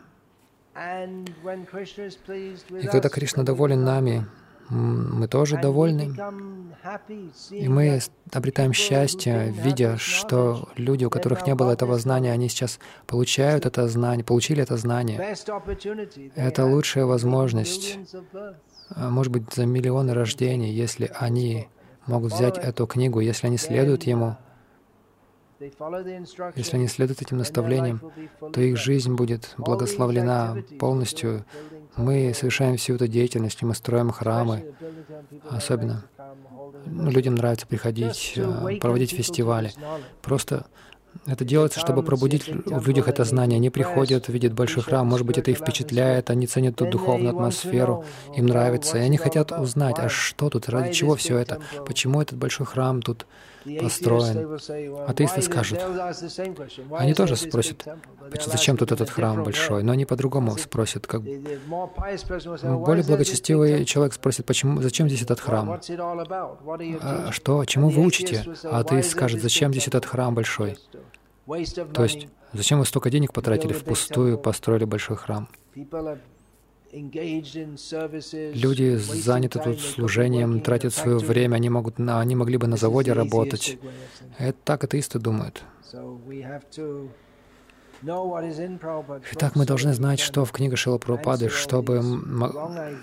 И 0.77 2.87
когда 2.87 3.09
Кришна 3.09 3.43
доволен 3.43 3.83
нами, 3.83 4.27
мы 4.69 5.27
тоже 5.27 5.59
довольны. 5.59 6.13
И 7.51 7.67
мы 7.67 7.99
обретаем 8.31 8.73
счастье, 8.73 9.53
видя, 9.57 9.97
что 9.97 10.69
люди, 10.75 11.05
у 11.05 11.09
которых 11.09 11.47
не 11.47 11.55
было 11.55 11.71
этого 11.71 11.97
знания, 11.97 12.31
они 12.31 12.49
сейчас 12.49 12.79
получают 13.07 13.65
это 13.65 13.87
знание, 13.87 14.23
получили 14.23 14.61
это 14.61 14.77
знание. 14.77 15.35
Это 16.35 16.65
лучшая 16.65 17.05
возможность, 17.05 17.97
а, 18.89 19.09
может 19.09 19.31
быть, 19.31 19.53
за 19.53 19.65
миллионы 19.65 20.13
рождений, 20.13 20.71
если 20.71 21.11
они 21.15 21.67
могут 22.05 22.33
взять 22.33 22.57
эту 22.57 22.87
книгу, 22.87 23.19
если 23.19 23.47
они 23.47 23.57
следуют 23.57 24.03
ему, 24.03 24.37
если 25.59 26.75
они 26.75 26.87
следуют 26.87 27.21
этим 27.21 27.37
наставлениям, 27.37 28.01
то 28.53 28.61
их 28.61 28.77
жизнь 28.77 29.13
будет 29.13 29.55
благословлена 29.57 30.57
полностью. 30.79 31.45
Мы 31.95 32.33
совершаем 32.35 32.77
всю 32.77 32.95
эту 32.95 33.07
деятельность, 33.07 33.63
мы 33.63 33.73
строим 33.73 34.11
храмы, 34.11 34.73
особенно. 35.49 36.05
Ну, 36.85 37.09
людям 37.09 37.35
нравится 37.35 37.65
приходить, 37.65 38.33
э, 38.35 38.77
проводить 38.79 39.11
фестивали. 39.11 39.71
Просто 40.21 40.67
это 41.25 41.43
делается, 41.43 41.79
чтобы 41.79 42.03
пробудить 42.03 42.47
в 42.47 42.87
людях 42.87 43.07
это 43.07 43.23
знание. 43.23 43.57
Они 43.57 43.69
приходят, 43.69 44.27
видят 44.27 44.53
большой 44.53 44.83
храм, 44.83 45.07
может 45.07 45.25
быть, 45.25 45.37
это 45.37 45.51
их 45.51 45.57
впечатляет, 45.57 46.29
они 46.29 46.47
ценят 46.47 46.75
ту 46.75 46.89
духовную 46.89 47.31
атмосферу, 47.31 48.05
им 48.35 48.45
нравится, 48.45 48.97
и 48.97 49.01
они 49.01 49.17
хотят 49.17 49.51
узнать, 49.51 49.95
а 49.97 50.09
что 50.09 50.49
тут, 50.49 50.69
ради 50.69 50.93
чего 50.93 51.15
все 51.15 51.37
это, 51.37 51.59
почему 51.85 52.21
этот 52.21 52.37
большой 52.37 52.65
храм 52.65 53.01
тут 53.01 53.25
построен. 53.81 54.59
Атеисты 55.07 55.41
скажут, 55.41 55.79
они 56.91 57.13
тоже 57.13 57.35
спросят, 57.35 57.87
зачем 58.45 58.77
тут 58.77 58.91
этот 58.91 59.09
храм 59.09 59.43
большой, 59.43 59.83
но 59.83 59.91
они 59.93 60.05
по-другому 60.05 60.57
спросят. 60.57 61.07
Как... 61.07 61.21
Более 61.21 63.03
благочестивый 63.05 63.85
человек 63.85 64.13
спросит, 64.13 64.45
почему, 64.45 64.81
зачем 64.81 65.07
здесь 65.07 65.21
этот 65.21 65.39
храм? 65.39 65.71
А 65.71 67.31
что, 67.31 67.65
чему 67.65 67.89
вы 67.89 68.03
учите? 68.03 68.45
А 68.63 68.79
атеист 68.79 69.11
скажет, 69.11 69.41
зачем 69.41 69.71
здесь 69.71 69.87
этот 69.87 70.05
храм 70.05 70.33
большой? 70.33 70.77
То 71.93 72.03
есть, 72.03 72.27
зачем 72.53 72.79
вы 72.79 72.85
столько 72.85 73.09
денег 73.09 73.33
потратили 73.33 73.73
впустую, 73.73 74.37
построили 74.37 74.85
большой 74.85 75.17
храм? 75.17 75.47
Люди 78.53 78.95
заняты 78.95 79.59
тут 79.59 79.79
служением, 79.79 80.61
тратят 80.61 80.93
свое 80.93 81.17
время, 81.17 81.55
они, 81.55 81.69
могут, 81.69 81.99
они 81.99 82.35
могли 82.35 82.57
бы 82.57 82.67
на 82.67 82.77
заводе 82.77 83.13
работать. 83.13 83.77
Это 84.37 84.57
так 84.63 84.83
атеисты 84.83 85.19
думают. 85.19 85.63
Итак, 89.31 89.55
мы 89.55 89.65
должны 89.65 89.93
знать, 89.93 90.19
что 90.19 90.45
в 90.45 90.51
книге 90.51 90.75
Шила 90.75 90.97
Прабхупады, 90.97 91.49
чтобы 91.49 92.01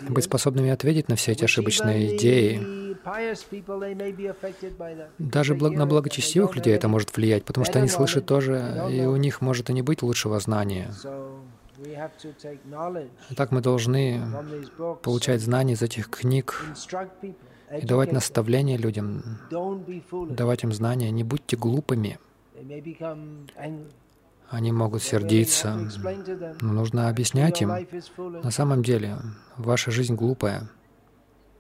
быть 0.09 0.25
способными 0.25 0.71
ответить 0.71 1.09
на 1.09 1.17
все 1.17 1.33
эти 1.33 1.45
ошибочные 1.45 2.17
идеи. 2.17 2.95
Даже 5.19 5.55
на 5.55 5.87
благочестивых 5.87 6.55
людей 6.55 6.75
это 6.75 6.89
может 6.89 7.15
влиять, 7.17 7.45
потому 7.45 7.65
что 7.65 7.79
они 7.79 7.89
слышат 7.89 8.27
тоже, 8.27 8.87
и 8.91 9.05
у 9.05 9.17
них 9.17 9.41
может 9.41 9.71
и 9.71 9.73
не 9.73 9.83
быть 9.83 10.03
лучшего 10.03 10.39
знания. 10.41 10.93
Итак, 13.31 13.51
мы 13.51 13.61
должны 13.61 14.23
получать 15.03 15.41
знания 15.41 15.75
из 15.75 15.83
этих 15.83 16.11
книг 16.11 16.65
и 17.73 17.87
давать 17.87 18.13
наставления 18.13 18.77
людям, 18.77 19.39
давать 19.51 20.65
им 20.65 20.73
знания. 20.73 21.11
Не 21.11 21.25
будьте 21.25 21.57
глупыми. 21.57 22.19
Они 24.51 24.73
могут 24.73 25.03
сердиться, 25.03 25.89
но 26.61 26.73
нужно 26.73 27.09
объяснять 27.09 27.63
им. 27.63 27.73
На 28.19 28.51
самом 28.51 28.83
деле, 28.83 29.17
ваша 29.57 29.91
жизнь 29.91 30.15
глупая. 30.15 30.69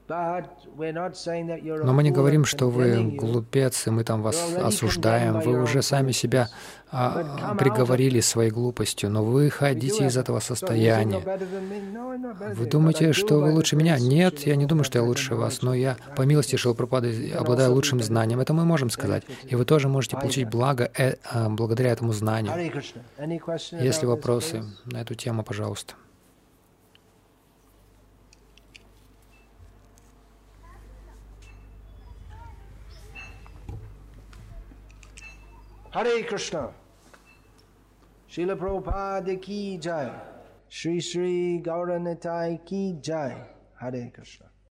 Но 0.06 1.92
мы 1.92 2.02
не 2.02 2.10
говорим, 2.10 2.44
что 2.44 2.68
вы 2.68 3.02
глупец, 3.16 3.86
и 3.86 3.90
мы 3.90 4.04
там 4.04 4.20
вас 4.20 4.54
осуждаем. 4.54 5.40
Вы 5.40 5.62
уже 5.62 5.80
сами 5.80 6.12
себя 6.12 6.50
а, 6.90 7.54
приговорили 7.58 8.20
своей 8.20 8.50
глупостью, 8.50 9.10
но 9.10 9.24
вы 9.24 9.48
ходите 9.48 10.06
из 10.06 10.18
этого 10.18 10.40
состояния. 10.40 11.22
Вы 12.54 12.66
думаете, 12.66 13.14
что 13.14 13.40
вы 13.40 13.52
лучше 13.52 13.76
меня? 13.76 13.98
Нет, 13.98 14.40
я 14.46 14.56
не 14.56 14.66
думаю, 14.66 14.84
что 14.84 14.98
я 14.98 15.04
лучше 15.04 15.36
вас, 15.36 15.62
но 15.62 15.72
я, 15.72 15.96
по 16.16 16.22
милости 16.22 16.56
Шилпрапады, 16.56 17.32
обладаю 17.32 17.72
лучшим 17.72 18.02
знанием. 18.02 18.40
Это 18.40 18.52
мы 18.52 18.66
можем 18.66 18.90
сказать. 18.90 19.24
И 19.44 19.56
вы 19.56 19.64
тоже 19.64 19.88
можете 19.88 20.16
получить 20.16 20.50
благо 20.50 20.90
э, 20.98 21.14
э, 21.32 21.48
благодаря 21.48 21.92
этому 21.92 22.12
знанию. 22.12 22.52
Есть 23.80 24.02
ли 24.02 24.06
вопросы 24.06 24.64
на 24.84 25.00
эту 25.00 25.14
тему, 25.14 25.42
пожалуйста? 25.42 25.94
Hare 35.94 36.24
Krishna. 36.24 36.72
Srila 38.28 38.56
Prabhupada 38.56 39.40
ki 39.40 39.78
jai. 39.78 40.10
Shri 40.68 41.00
Shri 41.00 41.62
Gauranitai 41.64 42.66
ki 42.66 42.96
jai. 43.00 43.36
Hare 43.80 44.10
Krishna. 44.12 44.46